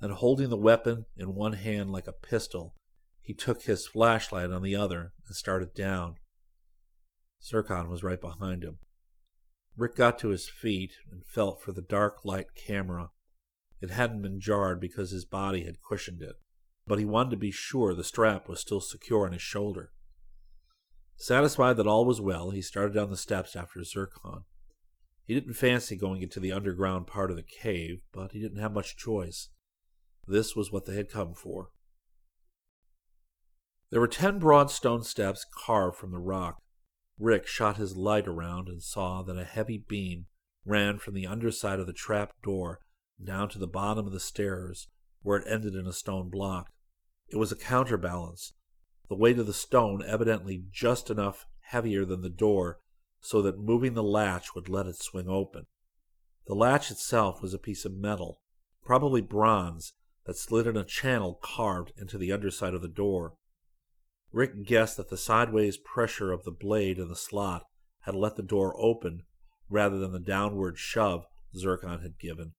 Then, 0.02 0.12
holding 0.12 0.50
the 0.50 0.58
weapon 0.58 1.06
in 1.16 1.34
one 1.34 1.54
hand 1.54 1.92
like 1.92 2.08
a 2.08 2.14
pistol, 2.14 2.76
he 3.22 3.34
took 3.34 3.64
his 3.64 3.88
flashlight 3.88 4.52
on 4.52 4.62
the 4.62 4.76
other 4.76 5.14
and 5.26 5.36
started 5.36 5.74
down. 5.74 6.16
Zircon 7.42 7.90
was 7.90 8.04
right 8.04 8.20
behind 8.20 8.64
him. 8.64 8.80
Rick 9.78 9.96
got 9.96 10.20
to 10.20 10.30
his 10.30 10.50
feet 10.50 10.94
and 11.12 11.26
felt 11.26 11.62
for 11.62 11.72
the 11.72 11.82
dark 11.82 12.26
light 12.26 12.48
camera. 12.56 13.10
It 13.86 13.92
hadn't 13.92 14.24
been 14.24 14.40
jarred 14.40 14.80
because 14.80 15.12
his 15.12 15.26
body 15.26 15.64
had 15.64 15.84
cushioned 15.88 16.24
it, 16.24 16.38
but 16.88 16.98
he 16.98 17.06
wanted 17.06 17.30
to 17.30 17.38
be 17.38 17.52
sure 17.52 17.94
the 17.94 18.04
strap 18.04 18.50
was 18.50 18.60
still 18.60 18.82
secure 18.82 19.28
on 19.28 19.32
his 19.32 19.44
shoulder. 19.44 19.92
Satisfied 21.18 21.78
that 21.78 21.86
all 21.86 22.04
was 22.04 22.20
well, 22.20 22.50
he 22.50 22.64
started 22.64 22.96
down 22.96 23.12
the 23.12 23.16
steps 23.16 23.56
after 23.56 23.84
Zircon. 23.84 24.46
He 25.24 25.36
didn't 25.36 25.54
fancy 25.54 25.96
going 25.96 26.24
into 26.24 26.40
the 26.40 26.52
underground 26.52 27.06
part 27.06 27.30
of 27.30 27.38
the 27.38 27.44
cave, 27.44 28.02
but 28.12 28.32
he 28.32 28.40
didn't 28.40 28.58
have 28.58 28.74
much 28.74 28.98
choice. 28.98 29.50
This 30.26 30.56
was 30.56 30.72
what 30.72 30.86
they 30.86 30.96
had 30.96 31.12
come 31.12 31.36
for. 31.36 31.70
There 33.92 34.02
were 34.02 34.08
ten 34.08 34.40
broad 34.40 34.72
stone 34.72 35.04
steps 35.04 35.46
carved 35.64 35.98
from 35.98 36.10
the 36.10 36.18
rock. 36.18 36.58
Rick 37.20 37.46
shot 37.46 37.78
his 37.78 37.96
light 37.96 38.28
around 38.28 38.68
and 38.68 38.82
saw 38.82 39.22
that 39.22 39.38
a 39.38 39.44
heavy 39.44 39.78
beam 39.78 40.26
ran 40.66 40.98
from 40.98 41.14
the 41.14 41.28
underside 41.28 41.80
of 41.80 41.86
the 41.86 41.94
trap 41.94 42.34
door 42.42 42.80
down 43.24 43.50
to 43.50 43.60
the 43.60 43.68
bottom 43.68 44.06
of 44.06 44.14
the 44.14 44.20
stairs, 44.20 44.88
where 45.22 45.40
it 45.40 45.48
ended 45.48 45.76
in 45.76 45.88
a 45.88 45.94
stone 45.94 46.30
block. 46.30 46.72
It 47.28 47.38
was 47.38 47.52
a 47.52 47.56
counterbalance, 47.56 48.54
the 49.10 49.16
weight 49.16 49.40
of 49.40 49.48
the 49.48 49.54
stone 49.54 50.04
evidently 50.06 50.66
just 50.72 51.10
enough 51.10 51.46
heavier 51.62 52.06
than 52.06 52.22
the 52.22 52.30
door 52.30 52.80
so 53.22 53.42
that 53.42 53.58
moving 53.58 53.94
the 53.94 54.04
latch 54.04 54.54
would 54.54 54.70
let 54.70 54.86
it 54.86 54.98
swing 54.98 55.28
open. 55.28 55.66
The 56.48 56.54
latch 56.54 56.92
itself 56.92 57.42
was 57.42 57.54
a 57.54 57.60
piece 57.60 57.86
of 57.86 57.96
metal, 57.96 58.42
probably 58.84 59.22
bronze, 59.22 59.94
that 60.26 60.38
slid 60.38 60.68
in 60.68 60.78
a 60.78 60.84
channel 60.84 61.40
carved 61.42 61.92
into 61.98 62.18
the 62.18 62.32
underside 62.32 62.74
of 62.74 62.82
the 62.82 62.88
door. 62.88 63.34
Rick 64.32 64.64
guessed 64.66 64.98
that 64.98 65.10
the 65.10 65.18
sideways 65.18 65.78
pressure 65.78 66.32
of 66.32 66.44
the 66.44 66.52
blade 66.52 67.00
in 67.00 67.08
the 67.08 67.16
slot 67.16 67.64
had 68.02 68.16
let 68.16 68.36
the 68.36 68.44
door 68.44 68.76
open 68.80 69.24
rather 69.70 69.98
than 69.98 70.12
the 70.12 70.20
downward 70.20 70.78
shove 70.78 71.26
Zircon 71.56 72.02
had 72.02 72.20
given. 72.20 72.54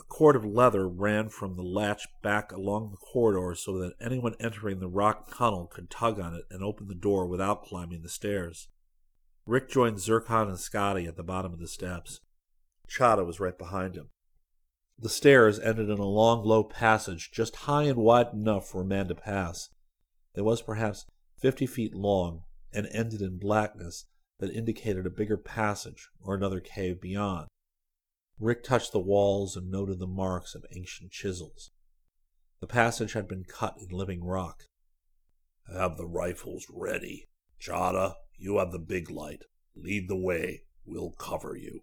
A 0.00 0.04
cord 0.04 0.34
of 0.34 0.46
leather 0.46 0.88
ran 0.88 1.28
from 1.28 1.56
the 1.56 1.62
latch 1.62 2.08
back 2.22 2.52
along 2.52 2.90
the 2.90 2.96
corridor 2.96 3.54
so 3.54 3.78
that 3.78 3.92
anyone 4.00 4.34
entering 4.40 4.80
the 4.80 4.88
rock 4.88 5.36
tunnel 5.36 5.66
could 5.66 5.90
tug 5.90 6.18
on 6.18 6.34
it 6.34 6.44
and 6.50 6.64
open 6.64 6.88
the 6.88 6.94
door 6.94 7.26
without 7.26 7.64
climbing 7.64 8.00
the 8.00 8.08
stairs. 8.08 8.68
Rick 9.44 9.68
joined 9.68 10.00
Zircon 10.00 10.48
and 10.48 10.58
Scotty 10.58 11.04
at 11.06 11.16
the 11.16 11.22
bottom 11.22 11.52
of 11.52 11.58
the 11.58 11.68
steps. 11.68 12.20
Chada 12.88 13.26
was 13.26 13.40
right 13.40 13.56
behind 13.58 13.94
him. 13.94 14.08
The 14.98 15.10
stairs 15.10 15.58
ended 15.58 15.90
in 15.90 15.98
a 15.98 16.04
long, 16.04 16.44
low 16.44 16.64
passage 16.64 17.30
just 17.30 17.56
high 17.56 17.84
and 17.84 17.98
wide 17.98 18.32
enough 18.32 18.68
for 18.68 18.80
a 18.80 18.86
man 18.86 19.06
to 19.08 19.14
pass. 19.14 19.68
It 20.34 20.42
was 20.42 20.62
perhaps 20.62 21.04
fifty 21.38 21.66
feet 21.66 21.94
long 21.94 22.44
and 22.72 22.88
ended 22.90 23.20
in 23.20 23.38
blackness 23.38 24.06
that 24.38 24.50
indicated 24.50 25.04
a 25.04 25.10
bigger 25.10 25.36
passage 25.36 26.08
or 26.22 26.34
another 26.34 26.60
cave 26.60 27.02
beyond. 27.02 27.48
Rick 28.40 28.64
touched 28.64 28.92
the 28.92 28.98
walls 28.98 29.54
and 29.54 29.70
noted 29.70 29.98
the 29.98 30.06
marks 30.06 30.54
of 30.54 30.64
ancient 30.74 31.10
chisels. 31.12 31.70
The 32.60 32.66
passage 32.66 33.12
had 33.12 33.28
been 33.28 33.44
cut 33.44 33.76
in 33.78 33.94
living 33.94 34.24
rock. 34.24 34.64
Have 35.70 35.98
the 35.98 36.06
rifles 36.06 36.66
ready. 36.72 37.28
Chada, 37.60 38.14
you 38.38 38.56
have 38.58 38.72
the 38.72 38.78
big 38.78 39.10
light. 39.10 39.44
Lead 39.76 40.08
the 40.08 40.16
way. 40.16 40.62
We'll 40.86 41.12
cover 41.12 41.54
you. 41.54 41.80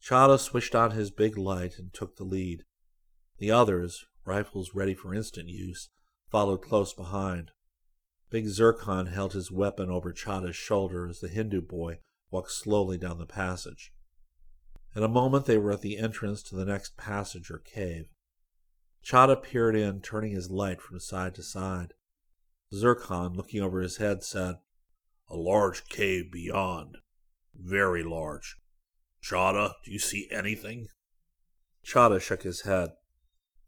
Chada 0.00 0.38
switched 0.38 0.76
on 0.76 0.92
his 0.92 1.10
big 1.10 1.36
light 1.36 1.76
and 1.76 1.92
took 1.92 2.16
the 2.16 2.24
lead. 2.24 2.62
The 3.38 3.50
others, 3.50 4.06
rifles 4.24 4.74
ready 4.74 4.94
for 4.94 5.12
instant 5.12 5.48
use, 5.48 5.90
followed 6.30 6.62
close 6.62 6.94
behind. 6.94 7.50
Big 8.30 8.46
Zircon 8.46 9.06
held 9.06 9.32
his 9.32 9.50
weapon 9.50 9.90
over 9.90 10.12
Chada's 10.12 10.54
shoulder 10.54 11.08
as 11.08 11.18
the 11.18 11.28
Hindu 11.28 11.62
boy 11.62 11.98
walked 12.30 12.52
slowly 12.52 12.96
down 12.96 13.18
the 13.18 13.26
passage. 13.26 13.92
In 14.98 15.04
a 15.04 15.08
moment 15.08 15.46
they 15.46 15.58
were 15.58 15.70
at 15.70 15.80
the 15.80 15.96
entrance 15.96 16.42
to 16.42 16.56
the 16.56 16.64
next 16.64 16.96
passage 16.96 17.52
or 17.52 17.58
cave. 17.58 18.06
Chada 19.06 19.40
peered 19.40 19.76
in, 19.76 20.00
turning 20.00 20.32
his 20.32 20.50
light 20.50 20.80
from 20.82 20.98
side 20.98 21.36
to 21.36 21.42
side. 21.44 21.94
Zircon, 22.74 23.34
looking 23.34 23.62
over 23.62 23.80
his 23.80 23.98
head, 23.98 24.24
said, 24.24 24.56
A 25.30 25.36
large 25.36 25.88
cave 25.88 26.32
beyond. 26.32 26.96
Very 27.54 28.02
large. 28.02 28.56
Chada, 29.22 29.74
do 29.84 29.92
you 29.92 30.00
see 30.00 30.26
anything? 30.32 30.88
Chada 31.86 32.20
shook 32.20 32.42
his 32.42 32.62
head. 32.62 32.88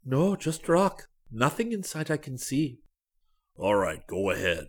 No, 0.03 0.35
just 0.35 0.67
rock. 0.67 1.03
Nothing 1.31 1.71
in 1.71 1.81
sight 1.81 2.11
I 2.11 2.17
can 2.17 2.37
see. 2.37 2.81
All 3.55 3.77
right, 3.77 4.05
go 4.05 4.31
ahead. 4.31 4.65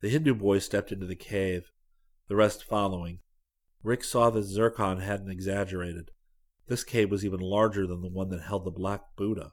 The 0.00 0.08
Hindu 0.08 0.34
boy 0.34 0.58
stepped 0.58 0.90
into 0.90 1.06
the 1.06 1.14
cave, 1.14 1.70
the 2.26 2.34
rest 2.34 2.64
following. 2.64 3.20
Rick 3.84 4.02
saw 4.02 4.30
that 4.30 4.44
Zircon 4.44 5.00
hadn't 5.00 5.30
exaggerated. 5.30 6.10
This 6.66 6.82
cave 6.82 7.10
was 7.10 7.24
even 7.24 7.40
larger 7.40 7.86
than 7.86 8.00
the 8.00 8.08
one 8.08 8.30
that 8.30 8.40
held 8.40 8.64
the 8.64 8.70
Black 8.70 9.02
Buddha. 9.14 9.52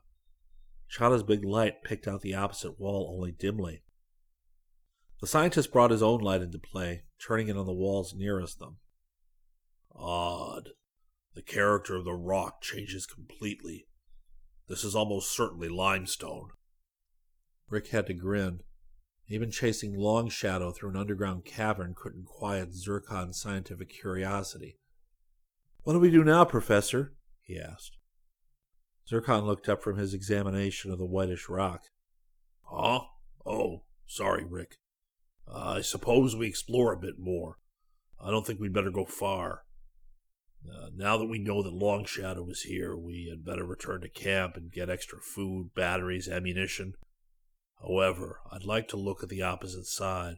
Chada's 0.88 1.22
big 1.22 1.44
light 1.44 1.84
picked 1.84 2.08
out 2.08 2.22
the 2.22 2.34
opposite 2.34 2.80
wall 2.80 3.14
only 3.14 3.34
dimly. 3.34 3.84
The 5.20 5.28
scientist 5.28 5.72
brought 5.72 5.92
his 5.92 6.02
own 6.02 6.22
light 6.22 6.42
into 6.42 6.58
play, 6.58 7.04
turning 7.20 7.50
it 7.50 7.58
on 7.58 7.66
the 7.66 7.74
walls 7.74 8.16
nearest 8.16 8.60
them. 8.60 8.78
Odd. 9.94 10.70
The 11.36 11.42
character 11.42 11.96
of 11.98 12.06
the 12.06 12.14
rock 12.14 12.62
changes 12.62 13.06
completely. 13.06 13.86
This 14.68 14.86
is 14.86 14.96
almost 14.96 15.36
certainly 15.36 15.68
limestone. 15.68 16.50
Rick 17.70 17.90
had 17.90 18.08
to 18.08 18.14
grin. 18.14 18.62
Even 19.32 19.50
chasing 19.50 19.98
Long 19.98 20.28
Shadow 20.28 20.72
through 20.72 20.90
an 20.90 20.98
underground 20.98 21.46
cavern 21.46 21.96
couldn't 21.96 22.26
quiet 22.26 22.74
Zircon's 22.74 23.40
scientific 23.40 23.88
curiosity. 23.88 24.76
What 25.84 25.94
do 25.94 26.00
we 26.00 26.12
do 26.12 26.26
now, 26.26 26.44
Professor? 26.44 27.14
he 27.42 27.58
asked. 27.58 27.96
Zircon 29.08 29.46
looked 29.46 29.70
up 29.70 29.82
from 29.82 29.98
his 29.98 30.14
examination 30.14 30.92
of 30.92 31.00
the 31.00 31.06
whitish 31.06 31.48
rock. 31.48 31.84
Huh? 32.66 33.04
Oh, 33.46 33.84
sorry, 34.06 34.44
Rick. 34.44 34.76
Uh, 35.48 35.76
I 35.78 35.82
suppose 35.82 36.36
we 36.36 36.48
explore 36.48 36.92
a 36.92 37.00
bit 37.00 37.18
more. 37.18 37.58
I 38.20 38.32
don't 38.32 38.46
think 38.46 38.60
we'd 38.60 38.74
better 38.74 38.92
go 38.92 39.06
far. 39.06 39.64
Uh, 40.70 40.90
now 40.94 41.16
that 41.16 41.30
we 41.30 41.40
know 41.40 41.64
that 41.64 41.74
Long 41.74 42.04
Shadow 42.04 42.50
is 42.50 42.64
here, 42.64 42.98
we 42.98 43.28
had 43.30 43.46
better 43.46 43.64
return 43.64 44.02
to 44.02 44.10
camp 44.10 44.58
and 44.58 44.70
get 44.70 44.90
extra 44.90 45.20
food, 45.22 45.74
batteries, 45.74 46.28
ammunition, 46.28 46.96
However, 47.82 48.40
I'd 48.52 48.64
like 48.64 48.88
to 48.90 48.98
look 48.98 49.24
at 49.24 49.30
the 49.30 49.42
opposite 49.42 49.86
side. 49.86 50.38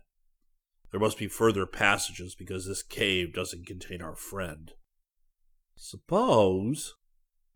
There 0.91 0.99
must 0.99 1.17
be 1.17 1.27
further 1.27 1.65
passages 1.65 2.35
because 2.35 2.67
this 2.67 2.83
cave 2.83 3.33
doesn't 3.33 3.65
contain 3.65 4.01
our 4.01 4.15
friend. 4.15 4.71
Suppose, 5.75 6.95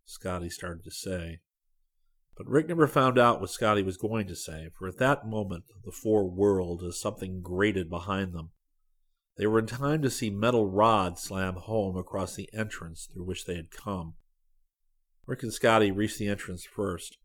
Scotty 0.05 0.49
started 0.49 0.83
to 0.83 0.91
say. 0.91 1.39
But 2.35 2.47
Rick 2.47 2.67
never 2.67 2.87
found 2.87 3.17
out 3.17 3.39
what 3.41 3.49
Scotty 3.49 3.83
was 3.83 3.97
going 3.97 4.27
to 4.27 4.35
say, 4.35 4.69
for 4.77 4.87
at 4.87 4.97
that 4.97 5.27
moment 5.27 5.65
the 5.85 5.91
four 5.91 6.29
whirled 6.29 6.83
as 6.83 6.99
something 6.99 7.41
grated 7.41 7.89
behind 7.89 8.33
them. 8.33 8.51
They 9.37 9.47
were 9.47 9.59
in 9.59 9.67
time 9.67 10.01
to 10.01 10.09
see 10.09 10.29
metal 10.29 10.69
rods 10.69 11.21
slam 11.21 11.55
home 11.55 11.95
across 11.95 12.35
the 12.35 12.49
entrance 12.53 13.07
through 13.11 13.25
which 13.25 13.45
they 13.45 13.55
had 13.55 13.71
come. 13.71 14.15
Rick 15.25 15.43
and 15.43 15.53
Scotty 15.53 15.91
reached 15.91 16.17
the 16.17 16.27
entrance 16.27 16.65
first. 16.65 17.17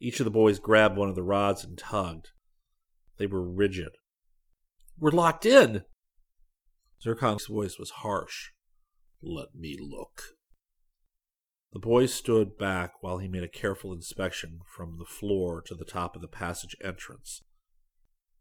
Each 0.00 0.20
of 0.20 0.24
the 0.24 0.30
boys 0.30 0.58
grabbed 0.58 0.96
one 0.96 1.08
of 1.08 1.14
the 1.14 1.22
rods 1.22 1.64
and 1.64 1.76
tugged. 1.76 2.30
They 3.18 3.26
were 3.26 3.42
rigid. 3.42 3.90
We're 4.98 5.10
locked 5.10 5.46
in. 5.46 5.82
Zircon's 7.04 7.46
voice 7.46 7.78
was 7.78 7.90
harsh. 7.90 8.50
Let 9.22 9.54
me 9.54 9.76
look. 9.80 10.22
The 11.72 11.80
boy 11.80 12.06
stood 12.06 12.56
back 12.56 13.02
while 13.02 13.18
he 13.18 13.28
made 13.28 13.42
a 13.42 13.48
careful 13.48 13.92
inspection 13.92 14.60
from 14.74 14.96
the 14.98 15.04
floor 15.04 15.60
to 15.66 15.74
the 15.74 15.84
top 15.84 16.14
of 16.16 16.22
the 16.22 16.28
passage 16.28 16.76
entrance. 16.82 17.42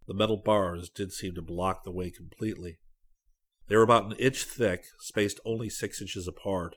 The 0.08 0.14
metal 0.14 0.38
bars 0.38 0.90
did 0.90 1.12
seem 1.12 1.36
to 1.36 1.42
block 1.42 1.84
the 1.84 1.92
way 1.92 2.12
completely. 2.12 2.80
They 3.68 3.76
were 3.76 3.84
about 3.84 4.06
an 4.06 4.14
inch 4.14 4.44
thick, 4.44 4.86
spaced 5.00 5.40
only 5.46 5.70
six 5.70 6.00
inches 6.00 6.28
apart. 6.28 6.76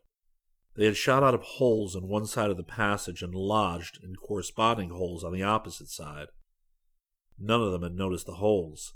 They 0.78 0.84
had 0.84 0.96
shot 0.96 1.24
out 1.24 1.34
of 1.34 1.42
holes 1.42 1.96
in 1.96 2.06
one 2.06 2.24
side 2.24 2.50
of 2.50 2.56
the 2.56 2.62
passage 2.62 3.20
and 3.20 3.34
lodged 3.34 3.98
in 4.00 4.14
corresponding 4.14 4.90
holes 4.90 5.24
on 5.24 5.32
the 5.32 5.42
opposite 5.42 5.88
side. 5.88 6.28
None 7.36 7.60
of 7.60 7.72
them 7.72 7.82
had 7.82 7.96
noticed 7.96 8.26
the 8.26 8.34
holes. 8.34 8.94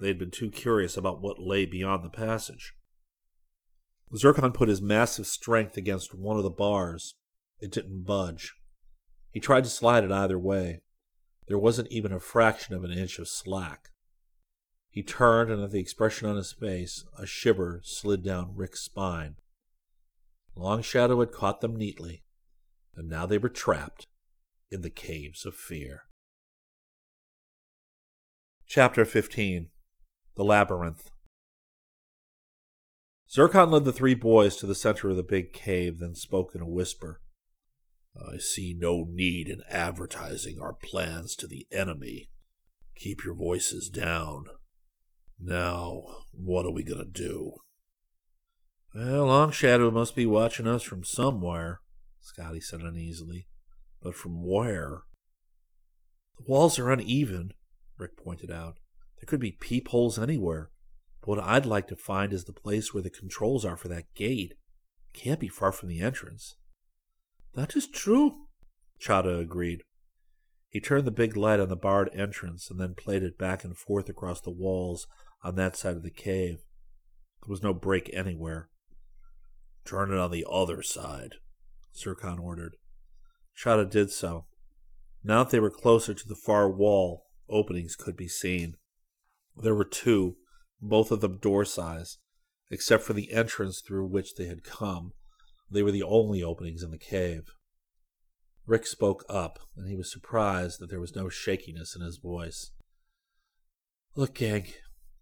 They 0.00 0.08
had 0.08 0.18
been 0.18 0.30
too 0.30 0.50
curious 0.50 0.96
about 0.96 1.20
what 1.20 1.38
lay 1.38 1.66
beyond 1.66 2.02
the 2.02 2.08
passage. 2.08 2.72
Zircon 4.16 4.52
put 4.52 4.70
his 4.70 4.80
massive 4.80 5.26
strength 5.26 5.76
against 5.76 6.14
one 6.14 6.38
of 6.38 6.44
the 6.44 6.50
bars. 6.50 7.14
It 7.60 7.72
didn't 7.72 8.04
budge. 8.04 8.54
He 9.30 9.38
tried 9.38 9.64
to 9.64 9.70
slide 9.70 10.04
it 10.04 10.10
either 10.10 10.38
way. 10.38 10.80
There 11.46 11.58
wasn't 11.58 11.92
even 11.92 12.10
a 12.10 12.20
fraction 12.20 12.74
of 12.74 12.84
an 12.84 12.90
inch 12.90 13.18
of 13.18 13.28
slack. 13.28 13.90
He 14.88 15.02
turned, 15.02 15.50
and 15.50 15.62
at 15.62 15.72
the 15.72 15.78
expression 15.78 16.26
on 16.26 16.36
his 16.36 16.54
face, 16.54 17.04
a 17.18 17.26
shiver 17.26 17.82
slid 17.84 18.24
down 18.24 18.56
Rick's 18.56 18.80
spine. 18.80 19.36
Long 20.58 20.82
Shadow 20.82 21.20
had 21.20 21.30
caught 21.30 21.60
them 21.60 21.76
neatly, 21.76 22.24
and 22.96 23.08
now 23.08 23.26
they 23.26 23.38
were 23.38 23.48
trapped 23.48 24.08
in 24.72 24.82
the 24.82 24.90
caves 24.90 25.46
of 25.46 25.54
fear. 25.54 26.02
Chapter 28.66 29.04
15 29.04 29.68
The 30.34 30.44
Labyrinth 30.44 31.10
Zircon 33.30 33.70
led 33.70 33.84
the 33.84 33.92
three 33.92 34.16
boys 34.16 34.56
to 34.56 34.66
the 34.66 34.74
center 34.74 35.10
of 35.10 35.16
the 35.16 35.22
big 35.22 35.52
cave, 35.52 36.00
then 36.00 36.16
spoke 36.16 36.56
in 36.56 36.60
a 36.60 36.68
whisper. 36.68 37.20
I 38.16 38.38
see 38.38 38.74
no 38.76 39.06
need 39.08 39.48
in 39.48 39.62
advertising 39.70 40.58
our 40.60 40.72
plans 40.72 41.36
to 41.36 41.46
the 41.46 41.68
enemy. 41.70 42.30
Keep 42.96 43.24
your 43.24 43.34
voices 43.34 43.88
down. 43.88 44.46
Now, 45.38 46.02
what 46.32 46.66
are 46.66 46.72
we 46.72 46.82
going 46.82 47.04
to 47.04 47.04
do? 47.04 47.58
Well, 49.00 49.26
Long 49.26 49.52
Shadow 49.52 49.92
must 49.92 50.16
be 50.16 50.26
watching 50.26 50.66
us 50.66 50.82
from 50.82 51.04
somewhere, 51.04 51.82
Scotty 52.20 52.58
said 52.58 52.80
uneasily. 52.80 53.46
But 54.02 54.16
from 54.16 54.44
where? 54.44 55.02
The 56.36 56.42
walls 56.48 56.80
are 56.80 56.90
uneven, 56.90 57.52
Rick 57.96 58.16
pointed 58.16 58.50
out. 58.50 58.78
There 59.20 59.26
could 59.28 59.38
be 59.38 59.52
peepholes 59.52 60.18
anywhere. 60.18 60.70
But 61.20 61.28
what 61.28 61.38
I'd 61.38 61.64
like 61.64 61.86
to 61.88 61.96
find 61.96 62.32
is 62.32 62.42
the 62.42 62.52
place 62.52 62.92
where 62.92 63.02
the 63.02 63.08
controls 63.08 63.64
are 63.64 63.76
for 63.76 63.86
that 63.86 64.12
gate. 64.16 64.54
It 65.14 65.16
can't 65.16 65.38
be 65.38 65.46
far 65.46 65.70
from 65.70 65.90
the 65.90 66.00
entrance. 66.00 66.56
That 67.54 67.76
is 67.76 67.86
true, 67.86 68.46
Chada 69.00 69.40
agreed. 69.40 69.82
He 70.70 70.80
turned 70.80 71.04
the 71.04 71.12
big 71.12 71.36
light 71.36 71.60
on 71.60 71.68
the 71.68 71.76
barred 71.76 72.10
entrance 72.12 72.68
and 72.68 72.80
then 72.80 72.96
played 72.96 73.22
it 73.22 73.38
back 73.38 73.62
and 73.62 73.78
forth 73.78 74.08
across 74.08 74.40
the 74.40 74.50
walls 74.50 75.06
on 75.44 75.54
that 75.54 75.76
side 75.76 75.94
of 75.94 76.02
the 76.02 76.10
cave. 76.10 76.64
There 77.42 77.50
was 77.50 77.62
no 77.62 77.72
break 77.72 78.10
anywhere. 78.12 78.70
Turn 79.88 80.12
it 80.12 80.18
on 80.18 80.30
the 80.30 80.44
other 80.50 80.82
side, 80.82 81.36
Zircon 81.96 82.38
ordered. 82.38 82.76
Chada 83.56 83.88
did 83.88 84.10
so. 84.10 84.44
Now 85.24 85.44
that 85.44 85.50
they 85.50 85.60
were 85.60 85.70
closer 85.70 86.12
to 86.12 86.28
the 86.28 86.34
far 86.36 86.70
wall, 86.70 87.24
openings 87.48 87.96
could 87.96 88.16
be 88.16 88.28
seen. 88.28 88.74
There 89.56 89.74
were 89.74 89.86
two, 89.86 90.36
both 90.80 91.10
of 91.10 91.22
them 91.22 91.38
door 91.38 91.64
size. 91.64 92.18
Except 92.70 93.02
for 93.02 93.14
the 93.14 93.32
entrance 93.32 93.80
through 93.80 94.06
which 94.08 94.34
they 94.34 94.44
had 94.44 94.62
come, 94.62 95.12
they 95.70 95.82
were 95.82 95.90
the 95.90 96.02
only 96.02 96.42
openings 96.42 96.82
in 96.82 96.90
the 96.90 96.98
cave. 96.98 97.48
Rick 98.66 98.86
spoke 98.86 99.24
up, 99.30 99.58
and 99.74 99.88
he 99.88 99.96
was 99.96 100.12
surprised 100.12 100.80
that 100.80 100.90
there 100.90 101.00
was 101.00 101.16
no 101.16 101.30
shakiness 101.30 101.96
in 101.96 102.02
his 102.02 102.18
voice. 102.18 102.72
Look, 104.14 104.34
gang, 104.34 104.66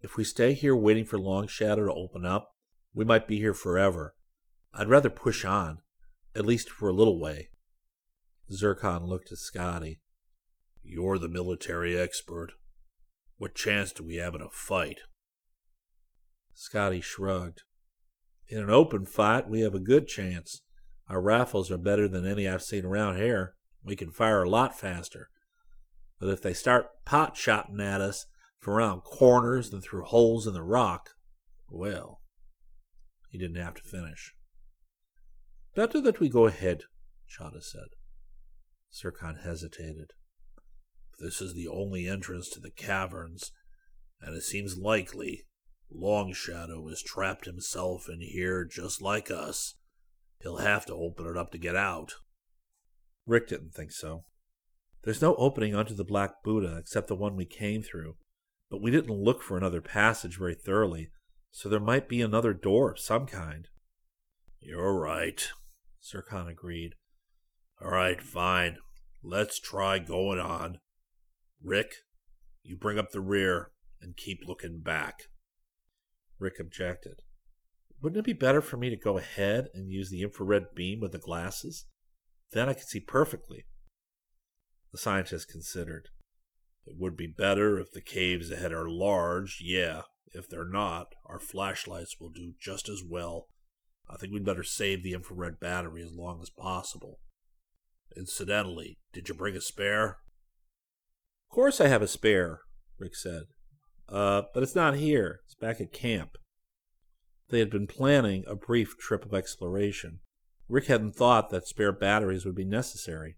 if 0.01 0.17
we 0.17 0.25
stay 0.25 0.53
here 0.53 0.75
waiting 0.75 1.05
for 1.05 1.17
Long 1.17 1.47
Shadow 1.47 1.85
to 1.85 1.93
open 1.93 2.25
up, 2.25 2.49
we 2.93 3.05
might 3.05 3.29
be 3.29 3.37
here 3.37 3.53
forever. 3.53 4.13
I'd 4.73 4.89
rather 4.89 5.09
push 5.09 5.45
on, 5.45 5.79
at 6.35 6.45
least 6.45 6.69
for 6.69 6.89
a 6.89 6.93
little 6.93 7.19
way. 7.19 7.49
Zircon 8.51 9.05
looked 9.05 9.31
at 9.31 9.37
Scotty. 9.37 9.99
You're 10.83 11.17
the 11.17 11.27
military 11.27 11.99
expert. 11.99 12.53
What 13.37 13.55
chance 13.55 13.91
do 13.91 14.03
we 14.03 14.15
have 14.15 14.35
in 14.35 14.41
a 14.41 14.49
fight? 14.49 14.99
Scotty 16.53 17.01
shrugged. 17.01 17.63
In 18.47 18.59
an 18.59 18.69
open 18.69 19.05
fight, 19.05 19.49
we 19.49 19.61
have 19.61 19.75
a 19.75 19.79
good 19.79 20.07
chance. 20.07 20.61
Our 21.09 21.21
rifles 21.21 21.69
are 21.69 21.77
better 21.77 22.07
than 22.07 22.25
any 22.25 22.47
I've 22.47 22.63
seen 22.63 22.85
around 22.85 23.17
here. 23.17 23.53
We 23.83 23.95
can 23.95 24.11
fire 24.11 24.43
a 24.43 24.49
lot 24.49 24.77
faster. 24.77 25.29
But 26.19 26.29
if 26.29 26.41
they 26.41 26.53
start 26.53 26.87
pot 27.05 27.37
shotting 27.37 27.79
at 27.79 28.01
us 28.01 28.25
from 28.59 28.73
around 28.73 29.01
corners 29.01 29.71
and 29.71 29.83
through 29.83 30.05
holes 30.05 30.47
in 30.47 30.53
the 30.53 30.63
rock, 30.63 31.11
well, 31.69 32.21
he 33.29 33.37
didn't 33.37 33.61
have 33.61 33.75
to 33.75 33.83
finish. 33.83 34.33
Better 35.77 36.01
that 36.01 36.19
we 36.19 36.27
go 36.27 36.47
ahead, 36.47 36.85
Chada 37.29 37.61
said. 37.61 37.89
Zircon 38.91 39.41
hesitated. 39.43 40.09
This 41.19 41.39
is 41.39 41.53
the 41.53 41.67
only 41.67 42.07
entrance 42.07 42.49
to 42.49 42.59
the 42.59 42.71
caverns, 42.71 43.51
and 44.19 44.35
it 44.35 44.41
seems 44.41 44.75
likely 44.75 45.45
Long 45.91 46.33
Shadow 46.33 46.87
has 46.87 47.03
trapped 47.03 47.45
himself 47.45 48.09
in 48.09 48.21
here 48.21 48.65
just 48.65 49.03
like 49.03 49.29
us. 49.29 49.75
He'll 50.41 50.57
have 50.57 50.87
to 50.87 50.95
open 50.95 51.27
it 51.27 51.37
up 51.37 51.51
to 51.51 51.59
get 51.59 51.75
out. 51.75 52.15
Rick 53.27 53.49
didn't 53.49 53.75
think 53.75 53.91
so. 53.91 54.23
There's 55.03 55.21
no 55.21 55.35
opening 55.35 55.75
onto 55.75 55.93
the 55.93 56.03
Black 56.03 56.41
Buddha 56.43 56.75
except 56.79 57.07
the 57.07 57.15
one 57.15 57.35
we 57.35 57.45
came 57.45 57.83
through, 57.83 58.15
but 58.71 58.81
we 58.81 58.89
didn't 58.89 59.13
look 59.13 59.43
for 59.43 59.57
another 59.57 59.81
passage 59.81 60.39
very 60.39 60.55
thoroughly, 60.55 61.11
so 61.51 61.69
there 61.69 61.79
might 61.79 62.09
be 62.09 62.23
another 62.23 62.55
door 62.55 62.89
of 62.89 62.99
some 62.99 63.27
kind. 63.27 63.67
You're 64.59 64.99
right, 64.99 65.47
Zircon 66.07 66.47
agreed. 66.47 66.93
All 67.81 67.91
right, 67.91 68.21
fine. 68.21 68.77
Let's 69.21 69.59
try 69.59 69.99
going 69.99 70.39
on. 70.39 70.79
Rick, 71.61 71.95
you 72.63 72.77
bring 72.77 72.97
up 72.97 73.11
the 73.11 73.21
rear 73.21 73.71
and 74.01 74.15
keep 74.15 74.39
looking 74.47 74.79
back. 74.79 75.23
Rick 76.39 76.59
objected. 76.59 77.21
Wouldn't 78.01 78.19
it 78.19 78.25
be 78.25 78.33
better 78.33 78.61
for 78.61 78.77
me 78.77 78.89
to 78.89 78.95
go 78.95 79.17
ahead 79.17 79.67
and 79.73 79.91
use 79.91 80.09
the 80.09 80.21
infrared 80.21 80.75
beam 80.75 80.99
with 80.99 81.11
the 81.11 81.17
glasses? 81.17 81.85
Then 82.51 82.69
I 82.69 82.73
could 82.73 82.87
see 82.87 82.99
perfectly. 82.99 83.65
The 84.91 84.99
scientist 84.99 85.49
considered. 85.49 86.09
It 86.85 86.95
would 86.97 87.17
be 87.17 87.27
better 87.27 87.79
if 87.79 87.91
the 87.91 88.01
caves 88.01 88.49
ahead 88.49 88.71
are 88.71 88.89
large, 88.89 89.59
yeah. 89.61 90.03
If 90.33 90.47
they're 90.47 90.69
not, 90.69 91.07
our 91.25 91.39
flashlights 91.39 92.17
will 92.19 92.29
do 92.29 92.53
just 92.59 92.87
as 92.87 93.01
well. 93.05 93.47
I 94.09 94.15
think 94.15 94.33
we'd 94.33 94.45
better 94.45 94.63
save 94.63 95.03
the 95.03 95.13
infrared 95.13 95.59
battery 95.59 96.01
as 96.01 96.13
long 96.13 96.41
as 96.41 96.49
possible. 96.49 97.19
Incidentally, 98.15 98.97
did 99.13 99.29
you 99.29 99.35
bring 99.35 99.55
a 99.55 99.61
spare? 99.61 100.17
Of 101.49 101.55
course 101.55 101.81
I 101.81 101.87
have 101.87 102.01
a 102.01 102.07
spare, 102.07 102.61
Rick 102.97 103.15
said. 103.15 103.43
Uh, 104.09 104.43
but 104.53 104.63
it's 104.63 104.75
not 104.75 104.95
here. 104.95 105.41
It's 105.45 105.55
back 105.55 105.81
at 105.81 105.91
camp. 105.91 106.37
They 107.49 107.59
had 107.59 107.69
been 107.69 107.87
planning 107.87 108.43
a 108.47 108.55
brief 108.55 108.97
trip 108.97 109.25
of 109.25 109.33
exploration. 109.33 110.19
Rick 110.69 110.87
hadn't 110.87 111.15
thought 111.15 111.49
that 111.49 111.67
spare 111.67 111.91
batteries 111.91 112.45
would 112.45 112.55
be 112.55 112.65
necessary. 112.65 113.37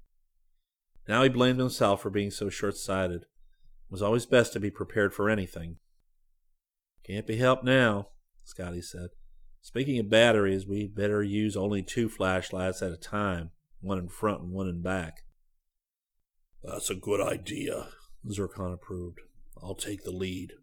Now 1.07 1.23
he 1.23 1.29
blamed 1.29 1.59
himself 1.59 2.01
for 2.01 2.09
being 2.09 2.31
so 2.31 2.49
short 2.49 2.77
sighted. 2.77 3.23
It 3.23 3.91
was 3.91 4.01
always 4.01 4.25
best 4.25 4.53
to 4.53 4.59
be 4.59 4.71
prepared 4.71 5.13
for 5.13 5.29
anything. 5.29 5.77
Can't 7.03 7.25
be 7.25 7.37
helped 7.37 7.63
now, 7.63 8.09
Scotty 8.43 8.81
said. 8.81 9.09
Speaking 9.61 9.99
of 9.99 10.09
batteries, 10.09 10.65
we'd 10.65 10.95
better 10.95 11.21
use 11.21 11.55
only 11.55 11.83
two 11.83 12.09
flashlights 12.09 12.81
at 12.81 12.91
a 12.91 12.97
time, 12.97 13.51
one 13.81 13.97
in 13.97 14.07
front 14.07 14.41
and 14.41 14.51
one 14.51 14.67
in 14.67 14.81
back. 14.81 15.23
That's 16.63 16.89
a 16.89 16.95
good 16.95 17.21
idea, 17.21 17.87
Zircon 18.29 18.73
approved. 18.73 19.19
I'll 19.61 19.75
take 19.75 20.03
the 20.03 20.11
lead. 20.11 20.53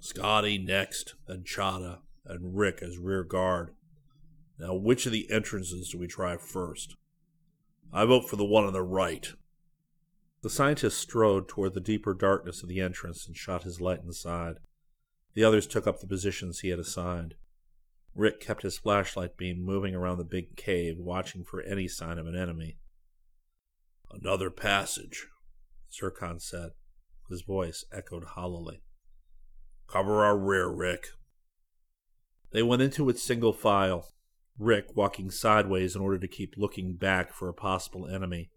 Scotty 0.00 0.58
next, 0.58 1.14
then 1.26 1.42
Chada, 1.44 1.98
and 2.24 2.56
Rick 2.56 2.80
as 2.82 2.98
rear 2.98 3.22
guard. 3.22 3.74
Now, 4.58 4.74
which 4.74 5.06
of 5.06 5.12
the 5.12 5.30
entrances 5.30 5.90
do 5.90 5.98
we 5.98 6.06
try 6.06 6.36
first? 6.36 6.96
I 7.92 8.04
vote 8.04 8.28
for 8.28 8.36
the 8.36 8.44
one 8.44 8.64
on 8.64 8.72
the 8.72 8.82
right. 8.82 9.32
The 10.42 10.50
scientist 10.50 10.98
strode 10.98 11.48
toward 11.48 11.74
the 11.74 11.80
deeper 11.80 12.14
darkness 12.14 12.62
of 12.62 12.68
the 12.68 12.80
entrance 12.80 13.26
and 13.26 13.36
shot 13.36 13.62
his 13.62 13.80
light 13.80 14.00
inside. 14.04 14.56
The 15.34 15.44
others 15.44 15.66
took 15.66 15.86
up 15.86 16.00
the 16.00 16.06
positions 16.06 16.60
he 16.60 16.68
had 16.68 16.78
assigned. 16.78 17.34
Rick 18.14 18.40
kept 18.40 18.62
his 18.62 18.78
flashlight 18.78 19.36
beam 19.36 19.64
moving 19.64 19.94
around 19.94 20.18
the 20.18 20.24
big 20.24 20.56
cave, 20.56 20.96
watching 20.98 21.44
for 21.44 21.62
any 21.62 21.86
sign 21.86 22.18
of 22.18 22.26
an 22.26 22.36
enemy. 22.36 22.78
Another 24.10 24.50
passage, 24.50 25.28
Zircon 25.92 26.40
said. 26.40 26.70
His 27.28 27.42
voice 27.42 27.84
echoed 27.92 28.24
hollowly. 28.24 28.82
Cover 29.86 30.24
our 30.24 30.36
rear, 30.36 30.68
Rick. 30.68 31.06
They 32.52 32.62
went 32.62 32.82
into 32.82 33.08
it 33.08 33.18
single 33.18 33.52
file. 33.52 34.08
Rick 34.58 34.96
walking 34.96 35.30
sideways 35.30 35.94
in 35.94 36.02
order 36.02 36.18
to 36.18 36.28
keep 36.28 36.54
looking 36.56 36.96
back 36.96 37.32
for 37.32 37.48
a 37.48 37.54
possible 37.54 38.08
enemy. 38.08 38.50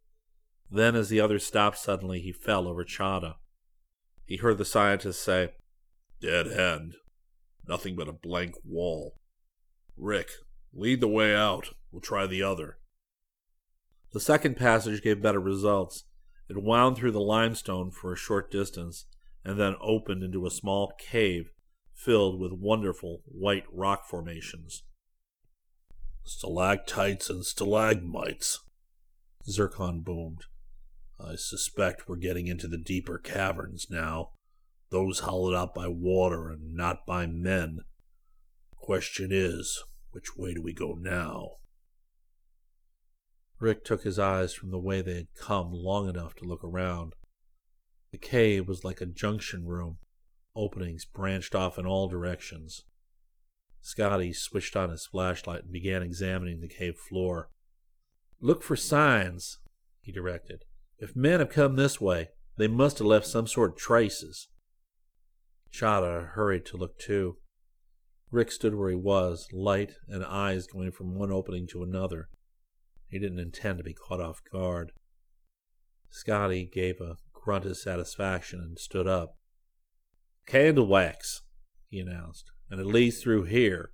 Then, 0.69 0.95
as 0.95 1.09
the 1.09 1.21
others 1.21 1.45
stopped 1.45 1.77
suddenly, 1.77 2.19
he 2.19 2.31
fell 2.31 2.67
over 2.67 2.83
Chada. 2.83 3.35
He 4.25 4.37
heard 4.37 4.57
the 4.57 4.65
scientist 4.65 5.23
say, 5.23 5.49
Dead 6.19 6.47
end. 6.47 6.95
Nothing 7.67 7.95
but 7.95 8.09
a 8.09 8.13
blank 8.13 8.55
wall. 8.65 9.15
Rick, 9.97 10.29
lead 10.73 11.01
the 11.01 11.08
way 11.08 11.36
out. 11.36 11.69
We'll 11.91 12.01
try 12.01 12.25
the 12.27 12.43
other. 12.43 12.77
The 14.12 14.19
second 14.19 14.58
passage 14.58 15.01
gave 15.01 15.21
better 15.21 15.39
results. 15.39 16.06
It 16.49 16.62
wound 16.62 16.97
through 16.97 17.12
the 17.12 17.19
limestone 17.21 17.91
for 17.91 18.13
a 18.13 18.17
short 18.17 18.51
distance 18.51 19.06
and 19.43 19.60
then 19.60 19.75
opened 19.82 20.23
into 20.23 20.45
a 20.45 20.51
small 20.51 20.93
cave 20.97 21.49
filled 21.93 22.39
with 22.39 22.51
wonderful 22.51 23.21
white 23.25 23.65
rock 23.71 24.08
formations. 24.08 24.84
Stalactites 26.23 27.29
and 27.29 27.45
stalagmites, 27.45 28.60
Zircon 29.47 30.01
boomed. 30.01 30.45
I 31.19 31.36
suspect 31.36 32.08
we're 32.08 32.15
getting 32.15 32.47
into 32.47 32.67
the 32.67 32.77
deeper 32.77 33.17
caverns 33.17 33.88
now, 33.89 34.32
those 34.89 35.19
hollowed 35.19 35.56
out 35.56 35.73
by 35.73 35.88
water 35.88 36.49
and 36.49 36.73
not 36.75 37.06
by 37.06 37.25
men. 37.25 37.79
Question 38.83 39.29
is, 39.31 39.81
which 40.11 40.35
way 40.35 40.53
do 40.53 40.61
we 40.61 40.73
go 40.73 40.97
now? 40.99 41.51
Rick 43.57 43.85
took 43.85 44.03
his 44.03 44.19
eyes 44.19 44.53
from 44.53 44.71
the 44.71 44.77
way 44.77 45.01
they 45.01 45.15
had 45.15 45.33
come 45.39 45.71
long 45.71 46.09
enough 46.09 46.35
to 46.35 46.43
look 46.43 46.65
around. 46.65 47.13
The 48.11 48.17
cave 48.17 48.67
was 48.67 48.83
like 48.83 48.99
a 48.99 49.05
junction 49.05 49.65
room. 49.65 49.99
Openings 50.53 51.05
branched 51.05 51.55
off 51.55 51.79
in 51.79 51.85
all 51.85 52.09
directions. 52.09 52.83
Scotty 53.79 54.33
switched 54.33 54.75
on 54.75 54.89
his 54.89 55.05
flashlight 55.05 55.63
and 55.63 55.71
began 55.71 56.03
examining 56.03 56.59
the 56.59 56.67
cave 56.67 56.97
floor. 56.97 57.47
Look 58.41 58.63
for 58.63 58.75
signs, 58.75 59.59
he 60.01 60.11
directed. 60.11 60.65
If 60.97 61.15
men 61.15 61.39
have 61.39 61.49
come 61.49 61.77
this 61.77 62.01
way, 62.01 62.31
they 62.57 62.67
must 62.67 62.97
have 62.97 63.07
left 63.07 63.27
some 63.27 63.47
sort 63.47 63.71
of 63.71 63.77
traces. 63.77 64.49
Chahda 65.71 66.31
hurried 66.31 66.65
to 66.65 66.75
look 66.75 66.99
too. 66.99 67.37
Rick 68.33 68.51
stood 68.51 68.73
where 68.73 68.89
he 68.89 68.95
was, 68.95 69.47
light 69.53 69.93
and 70.07 70.25
eyes 70.25 70.65
going 70.65 70.91
from 70.91 71.13
one 71.13 71.31
opening 71.31 71.67
to 71.67 71.83
another. 71.83 72.29
He 73.07 73.19
didn't 73.19 73.37
intend 73.37 73.77
to 73.77 73.83
be 73.83 73.93
caught 73.93 74.19
off 74.19 74.41
guard. 74.51 74.91
Scotty 76.09 76.65
gave 76.65 76.99
a 76.99 77.17
grunt 77.31 77.65
of 77.65 77.77
satisfaction 77.77 78.59
and 78.59 78.79
stood 78.79 79.05
up. 79.05 79.37
Candle 80.47 80.87
wax, 80.87 81.43
he 81.89 81.99
announced, 81.99 82.49
and 82.71 82.81
it 82.81 82.87
leads 82.87 83.21
through 83.21 83.43
here. 83.43 83.91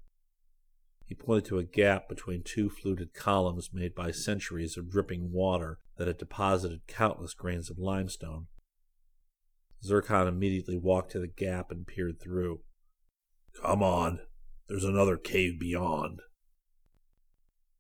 He 1.06 1.16
pointed 1.16 1.44
to 1.50 1.58
a 1.58 1.64
gap 1.66 2.08
between 2.08 2.42
two 2.42 2.70
fluted 2.70 3.14
columns 3.14 3.72
made 3.74 3.94
by 3.94 4.12
centuries 4.12 4.78
of 4.78 4.90
dripping 4.90 5.34
water 5.34 5.80
that 5.98 6.08
had 6.08 6.18
deposited 6.18 6.88
countless 6.88 7.34
grains 7.34 7.70
of 7.70 7.78
limestone. 7.78 8.48
Zircon 9.84 10.30
immediately 10.30 10.78
walked 10.78 11.12
to 11.12 11.20
the 11.20 11.28
gap 11.28 11.72
and 11.72 11.86
peered 11.86 12.22
through. 12.22 12.62
Come 13.62 13.84
on, 13.84 14.20
there's 14.70 14.84
another 14.84 15.18
cave 15.18 15.60
beyond. 15.60 16.22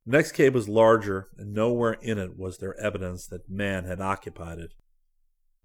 The 0.06 0.18
next 0.18 0.32
cave 0.32 0.56
was 0.56 0.68
larger, 0.68 1.30
and 1.38 1.54
nowhere 1.54 1.94
in 2.02 2.18
it 2.18 2.36
was 2.36 2.58
there 2.58 2.78
evidence 2.80 3.28
that 3.28 3.50
man 3.50 3.86
had 3.86 4.02
occupied 4.02 4.58
it. 4.58 4.74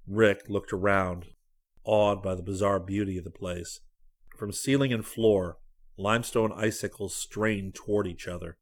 Rick 0.06 0.42
looked 0.48 0.72
around, 0.72 1.24
awed 1.82 2.22
by 2.22 2.34
the 2.34 2.42
bizarre 2.42 2.78
beauty 2.78 3.16
of 3.16 3.24
the 3.24 3.30
place. 3.30 3.80
From 4.36 4.52
ceiling 4.52 4.92
and 4.92 5.04
floor, 5.04 5.56
limestone 5.96 6.52
icicles 6.52 7.16
strained 7.16 7.74
toward 7.74 8.06
each 8.06 8.28
other. 8.28 8.58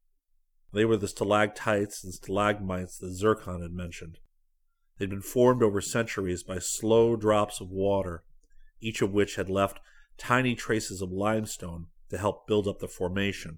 They 0.71 0.85
were 0.85 0.97
the 0.97 1.09
stalactites 1.09 2.01
and 2.03 2.13
stalagmites 2.13 2.97
that 2.99 3.13
Zircon 3.13 3.61
had 3.61 3.73
mentioned. 3.73 4.19
They'd 4.97 5.09
been 5.09 5.21
formed 5.21 5.61
over 5.61 5.81
centuries 5.81 6.43
by 6.43 6.59
slow 6.59 7.17
drops 7.17 7.59
of 7.59 7.69
water, 7.69 8.23
each 8.79 9.01
of 9.01 9.11
which 9.11 9.35
had 9.35 9.49
left 9.49 9.81
tiny 10.17 10.55
traces 10.55 11.01
of 11.01 11.11
limestone 11.11 11.87
to 12.13 12.19
help 12.19 12.45
build 12.47 12.67
up 12.67 12.77
the 12.77 12.87
formation. 12.87 13.57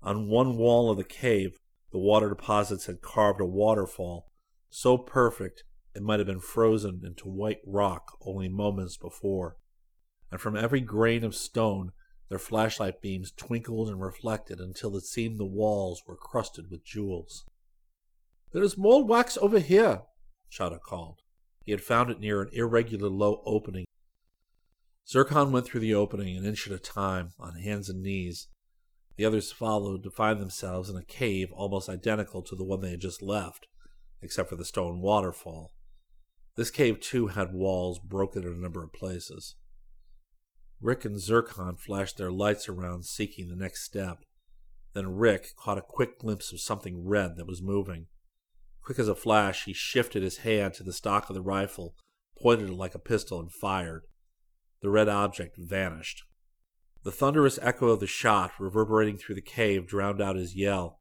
On 0.00 0.28
one 0.28 0.56
wall 0.56 0.90
of 0.90 0.96
the 0.96 1.02
cave, 1.02 1.58
the 1.90 1.98
water 1.98 2.28
deposits 2.28 2.86
had 2.86 3.02
carved 3.02 3.40
a 3.40 3.44
waterfall 3.44 4.30
so 4.70 4.96
perfect 4.96 5.64
it 5.92 6.02
might 6.02 6.20
have 6.20 6.28
been 6.28 6.38
frozen 6.38 7.00
into 7.04 7.28
white 7.28 7.58
rock 7.66 8.16
only 8.24 8.48
moments 8.48 8.96
before. 8.96 9.56
And 10.30 10.40
from 10.40 10.56
every 10.56 10.80
grain 10.80 11.24
of 11.24 11.34
stone, 11.34 11.90
their 12.28 12.38
flashlight 12.38 13.02
beams 13.02 13.32
twinkled 13.32 13.88
and 13.88 14.00
reflected 14.00 14.60
until 14.60 14.96
it 14.96 15.04
seemed 15.04 15.40
the 15.40 15.44
walls 15.44 16.02
were 16.06 16.16
crusted 16.16 16.70
with 16.70 16.84
jewels. 16.84 17.44
There 18.52 18.62
is 18.62 18.78
more 18.78 19.04
wax 19.04 19.36
over 19.36 19.58
here, 19.58 20.02
Chahda 20.52 20.80
called. 20.80 21.22
He 21.64 21.72
had 21.72 21.80
found 21.80 22.10
it 22.10 22.20
near 22.20 22.42
an 22.42 22.50
irregular 22.52 23.08
low 23.08 23.42
opening. 23.44 23.87
Zircon 25.08 25.52
went 25.52 25.64
through 25.64 25.80
the 25.80 25.94
opening 25.94 26.36
an 26.36 26.44
inch 26.44 26.66
at 26.66 26.72
a 26.72 26.78
time, 26.78 27.32
on 27.38 27.54
hands 27.54 27.88
and 27.88 28.02
knees. 28.02 28.48
The 29.16 29.24
others 29.24 29.50
followed 29.50 30.02
to 30.02 30.10
find 30.10 30.38
themselves 30.38 30.90
in 30.90 30.96
a 30.96 31.04
cave 31.04 31.50
almost 31.52 31.88
identical 31.88 32.42
to 32.42 32.54
the 32.54 32.64
one 32.64 32.82
they 32.82 32.90
had 32.90 33.00
just 33.00 33.22
left, 33.22 33.66
except 34.20 34.50
for 34.50 34.56
the 34.56 34.66
stone 34.66 35.00
waterfall. 35.00 35.72
This 36.56 36.70
cave, 36.70 37.00
too, 37.00 37.28
had 37.28 37.54
walls 37.54 37.98
broken 37.98 38.42
in 38.42 38.52
a 38.52 38.60
number 38.60 38.84
of 38.84 38.92
places. 38.92 39.56
Rick 40.78 41.06
and 41.06 41.18
Zircon 41.18 41.76
flashed 41.76 42.18
their 42.18 42.30
lights 42.30 42.68
around, 42.68 43.06
seeking 43.06 43.48
the 43.48 43.56
next 43.56 43.84
step. 43.84 44.18
Then 44.92 45.16
Rick 45.16 45.56
caught 45.56 45.78
a 45.78 45.82
quick 45.82 46.18
glimpse 46.18 46.52
of 46.52 46.60
something 46.60 47.06
red 47.06 47.36
that 47.36 47.46
was 47.46 47.62
moving. 47.62 48.08
Quick 48.82 48.98
as 48.98 49.08
a 49.08 49.14
flash, 49.14 49.64
he 49.64 49.72
shifted 49.72 50.22
his 50.22 50.38
hand 50.38 50.74
to 50.74 50.82
the 50.82 50.92
stock 50.92 51.30
of 51.30 51.34
the 51.34 51.42
rifle, 51.42 51.94
pointed 52.40 52.68
it 52.68 52.74
like 52.74 52.94
a 52.94 52.98
pistol, 52.98 53.40
and 53.40 53.50
fired. 53.50 54.02
The 54.80 54.90
red 54.90 55.08
object 55.08 55.56
vanished. 55.58 56.24
The 57.02 57.12
thunderous 57.12 57.58
echo 57.62 57.88
of 57.88 58.00
the 58.00 58.06
shot, 58.06 58.52
reverberating 58.58 59.18
through 59.18 59.36
the 59.36 59.40
cave, 59.40 59.86
drowned 59.86 60.20
out 60.20 60.36
his 60.36 60.54
yell. 60.54 61.00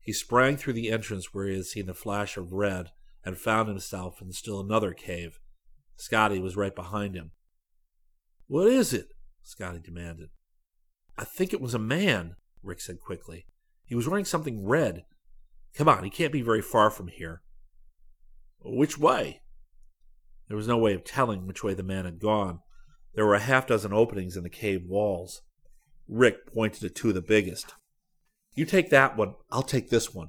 He 0.00 0.12
sprang 0.12 0.56
through 0.56 0.74
the 0.74 0.90
entrance 0.90 1.32
where 1.32 1.46
he 1.46 1.56
had 1.56 1.64
seen 1.64 1.86
the 1.86 1.94
flash 1.94 2.36
of 2.36 2.52
red 2.52 2.90
and 3.24 3.38
found 3.38 3.68
himself 3.68 4.20
in 4.20 4.32
still 4.32 4.60
another 4.60 4.92
cave. 4.92 5.38
Scotty 5.96 6.38
was 6.38 6.56
right 6.56 6.74
behind 6.74 7.14
him. 7.14 7.32
What 8.46 8.66
is 8.66 8.92
it? 8.92 9.08
Scotty 9.42 9.78
demanded. 9.78 10.30
I 11.16 11.24
think 11.24 11.52
it 11.52 11.60
was 11.60 11.74
a 11.74 11.78
man, 11.78 12.36
Rick 12.62 12.80
said 12.80 13.00
quickly. 13.00 13.46
He 13.84 13.94
was 13.94 14.08
wearing 14.08 14.24
something 14.24 14.66
red. 14.66 15.04
Come 15.74 15.88
on, 15.88 16.04
he 16.04 16.10
can't 16.10 16.32
be 16.32 16.42
very 16.42 16.62
far 16.62 16.90
from 16.90 17.08
here. 17.08 17.42
Which 18.64 18.98
way? 18.98 19.42
There 20.48 20.56
was 20.56 20.68
no 20.68 20.78
way 20.78 20.94
of 20.94 21.04
telling 21.04 21.46
which 21.46 21.62
way 21.62 21.74
the 21.74 21.82
man 21.82 22.04
had 22.04 22.18
gone. 22.18 22.60
There 23.14 23.26
were 23.26 23.34
a 23.34 23.40
half 23.40 23.66
dozen 23.66 23.92
openings 23.92 24.36
in 24.36 24.42
the 24.42 24.50
cave 24.50 24.84
walls. 24.86 25.42
Rick 26.08 26.52
pointed 26.52 26.80
to 26.80 26.90
two 26.90 27.08
of 27.08 27.14
the 27.14 27.22
biggest. 27.22 27.74
You 28.54 28.64
take 28.64 28.90
that 28.90 29.16
one, 29.16 29.34
I'll 29.50 29.62
take 29.62 29.90
this 29.90 30.14
one. 30.14 30.28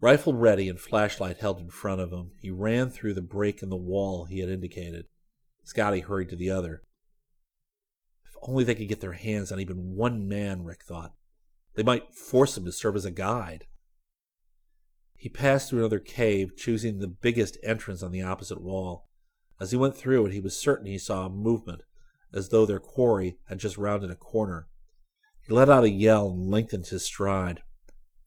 Rifle 0.00 0.34
ready 0.34 0.68
and 0.68 0.80
flashlight 0.80 1.38
held 1.38 1.60
in 1.60 1.70
front 1.70 2.00
of 2.00 2.12
him, 2.12 2.32
he 2.40 2.50
ran 2.50 2.90
through 2.90 3.14
the 3.14 3.22
break 3.22 3.62
in 3.62 3.68
the 3.68 3.76
wall 3.76 4.24
he 4.24 4.40
had 4.40 4.48
indicated. 4.48 5.06
Scotty 5.62 6.00
hurried 6.00 6.30
to 6.30 6.36
the 6.36 6.50
other. 6.50 6.82
If 8.24 8.36
only 8.42 8.64
they 8.64 8.74
could 8.74 8.88
get 8.88 9.00
their 9.00 9.12
hands 9.12 9.52
on 9.52 9.60
even 9.60 9.94
one 9.94 10.26
man, 10.26 10.64
Rick 10.64 10.82
thought. 10.82 11.12
They 11.74 11.84
might 11.84 12.12
force 12.12 12.56
him 12.56 12.64
to 12.64 12.72
serve 12.72 12.96
as 12.96 13.04
a 13.04 13.12
guide. 13.12 13.66
He 15.16 15.28
passed 15.28 15.70
through 15.70 15.78
another 15.78 16.00
cave, 16.00 16.56
choosing 16.56 16.98
the 16.98 17.06
biggest 17.06 17.56
entrance 17.62 18.02
on 18.02 18.10
the 18.10 18.22
opposite 18.22 18.60
wall. 18.60 19.08
As 19.62 19.70
he 19.70 19.76
went 19.76 19.96
through 19.96 20.26
it, 20.26 20.32
he 20.32 20.40
was 20.40 20.58
certain 20.58 20.86
he 20.86 20.98
saw 20.98 21.24
a 21.24 21.30
movement, 21.30 21.84
as 22.34 22.48
though 22.48 22.66
their 22.66 22.80
quarry 22.80 23.38
had 23.46 23.60
just 23.60 23.78
rounded 23.78 24.10
a 24.10 24.16
corner. 24.16 24.66
He 25.46 25.52
let 25.54 25.68
out 25.68 25.84
a 25.84 25.88
yell 25.88 26.30
and 26.30 26.50
lengthened 26.50 26.88
his 26.88 27.04
stride. 27.04 27.62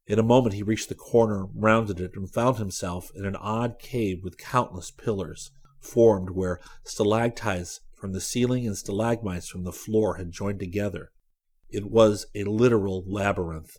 In 0.07 0.17
a 0.17 0.23
moment 0.23 0.55
he 0.55 0.63
reached 0.63 0.87
the 0.87 0.95
corner, 0.95 1.47
rounded 1.53 1.99
it, 1.99 2.11
and 2.15 2.31
found 2.31 2.55
himself 2.55 3.11
in 3.13 3.25
an 3.25 3.35
odd 3.35 3.79
cave 3.79 4.23
with 4.23 4.37
countless 4.37 4.91
pillars, 4.91 5.51
formed 5.77 6.29
where 6.29 6.61
stalactites 6.85 7.81
from 7.95 8.13
the 8.13 8.21
ceiling 8.21 8.65
and 8.65 8.77
stalagmites 8.77 9.49
from 9.49 9.65
the 9.65 9.73
floor 9.73 10.15
had 10.15 10.31
joined 10.31 10.59
together. 10.59 11.11
It 11.69 11.91
was 11.91 12.27
a 12.33 12.45
literal 12.45 13.03
labyrinth. 13.05 13.75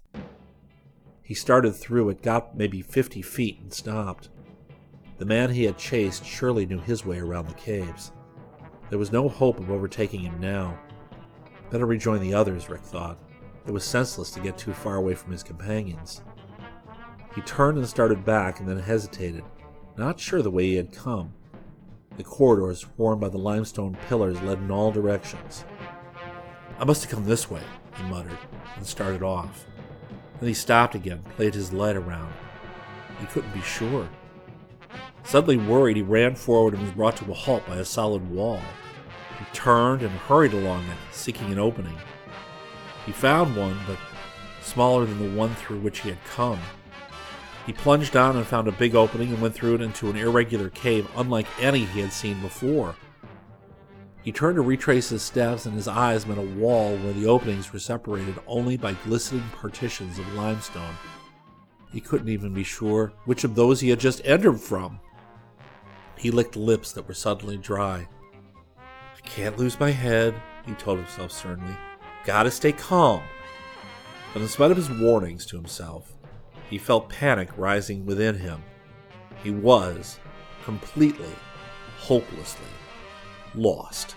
He 1.23 1.33
started 1.33 1.73
through 1.73 2.11
it, 2.11 2.21
got 2.21 2.55
maybe 2.55 2.83
fifty 2.83 3.23
feet, 3.23 3.61
and 3.63 3.73
stopped. 3.73 4.29
The 5.19 5.25
man 5.25 5.51
he 5.51 5.65
had 5.65 5.79
chased 5.79 6.25
surely 6.25 6.67
knew 6.67 6.79
his 6.79 7.07
way 7.07 7.19
around 7.19 7.49
the 7.49 7.55
caves. 7.55 8.13
There 8.91 8.99
was 8.99 9.13
no 9.13 9.29
hope 9.29 9.59
of 9.59 9.71
overtaking 9.71 10.21
him 10.21 10.39
now. 10.41 10.79
Better 11.71 11.87
rejoin 11.87 12.21
the 12.21 12.35
others, 12.35 12.69
Rick 12.69 12.83
thought. 12.83 13.19
It 13.67 13.73
was 13.73 13.85
senseless 13.85 14.31
to 14.33 14.41
get 14.41 14.59
too 14.59 14.73
far 14.73 14.97
away 14.97 15.15
from 15.15 15.33
his 15.33 15.43
companions. 15.43 16.23
He 17.35 17.41
turned 17.43 17.79
and 17.79 17.89
started 17.89 18.25
back 18.25 18.61
and 18.61 18.69
then 18.69 18.79
hesitated, 18.79 19.43
not 19.97 20.21
sure 20.21 20.43
the 20.43 20.51
way 20.51 20.65
he 20.65 20.75
had 20.77 20.93
come. 20.93 21.33
The 22.17 22.25
corridors 22.25 22.83
formed 22.97 23.21
by 23.21 23.29
the 23.29 23.39
limestone 23.39 23.97
pillars 24.09 24.41
led 24.43 24.59
in 24.59 24.71
all 24.71 24.93
directions. 24.93 25.65
I 26.79 26.85
must 26.85 27.03
have 27.03 27.11
come 27.11 27.25
this 27.25 27.51
way, 27.51 27.63
he 27.97 28.03
muttered, 28.05 28.39
and 28.77 28.87
started 28.87 29.23
off. 29.23 29.67
Then 30.41 30.49
he 30.49 30.55
stopped 30.55 30.95
again, 30.95 31.25
played 31.37 31.55
his 31.55 31.73
light 31.73 31.97
around. 31.97 32.33
He 33.19 33.27
couldn't 33.27 33.55
be 33.55 33.63
sure. 33.63 34.09
Suddenly 35.27 35.57
worried, 35.57 35.97
he 35.97 36.03
ran 36.03 36.37
forward 36.37 36.75
and 36.75 36.83
was 36.85 36.93
brought 36.93 37.17
to 37.17 37.31
a 37.31 37.35
halt 37.35 37.67
by 37.67 37.79
a 37.79 37.85
solid 37.85 38.31
wall. 38.31 38.61
He 39.39 39.45
turned 39.53 40.03
and 40.03 40.11
hurried 40.13 40.53
along 40.53 40.85
it, 40.85 40.97
seeking 41.11 41.51
an 41.51 41.59
opening. 41.59 41.99
He 43.05 43.13
found 43.13 43.57
one, 43.57 43.77
but 43.89 43.99
smaller 44.63 45.05
than 45.05 45.19
the 45.19 45.37
one 45.37 45.55
through 45.57 45.81
which 45.81 46.01
he 46.01 46.11
had 46.11 46.25
come. 46.27 46.61
He 47.67 47.73
plunged 47.73 48.13
down 48.13 48.37
and 48.37 48.47
found 48.47 48.69
a 48.69 48.73
big 48.73 48.95
opening 48.95 49.33
and 49.33 49.43
went 49.43 49.55
through 49.55 49.75
it 49.75 49.81
into 49.81 50.09
an 50.09 50.17
irregular 50.17 50.71
cave 50.71 51.09
unlike 51.17 51.47
any 51.61 51.85
he 51.85 52.01
had 52.01 52.13
seen 52.13 52.41
before. 52.41 52.95
He 54.23 54.31
turned 54.31 54.57
to 54.57 54.63
retrace 54.63 55.09
his 55.09 55.23
steps, 55.23 55.67
and 55.67 55.75
his 55.75 55.89
eyes 55.89 56.27
met 56.27 56.39
a 56.39 56.43
wall 56.43 56.97
where 56.99 57.13
the 57.13 57.27
openings 57.27 57.73
were 57.73 57.81
separated 57.81 58.37
only 58.47 58.77
by 58.77 58.93
glistening 59.05 59.45
partitions 59.53 60.21
of 60.21 60.35
limestone. 60.35 60.95
He 61.93 62.01
couldn't 62.01 62.29
even 62.29 62.55
be 62.55 62.65
sure 62.65 63.13
which 63.25 63.43
of 63.43 63.57
those 63.57 63.81
he 63.81 63.89
had 63.89 63.99
just 63.99 64.21
entered 64.25 64.61
from. 64.61 65.01
He 66.17 66.31
licked 66.31 66.57
lips 66.57 66.93
that 66.93 67.07
were 67.07 67.15
suddenly 67.15 67.57
dry. 67.57 68.09
I 68.79 69.21
can't 69.25 69.59
lose 69.59 69.79
my 69.79 69.91
head, 69.91 70.35
he 70.65 70.73
told 70.75 70.99
himself 70.99 71.33
sternly. 71.33 71.77
Gotta 72.25 72.51
stay 72.51 72.73
calm. 72.73 73.23
But 74.33 74.43
in 74.43 74.49
spite 74.49 74.71
of 74.71 74.77
his 74.77 74.91
warnings 74.91 75.47
to 75.47 75.57
himself, 75.57 76.13
he 76.69 76.79
felt 76.79 77.09
panic 77.09 77.51
rising 77.57 78.05
within 78.05 78.39
him. 78.39 78.63
He 79.43 79.51
was 79.51 80.19
completely, 80.65 81.31
hopelessly 81.99 82.67
lost. 83.55 84.17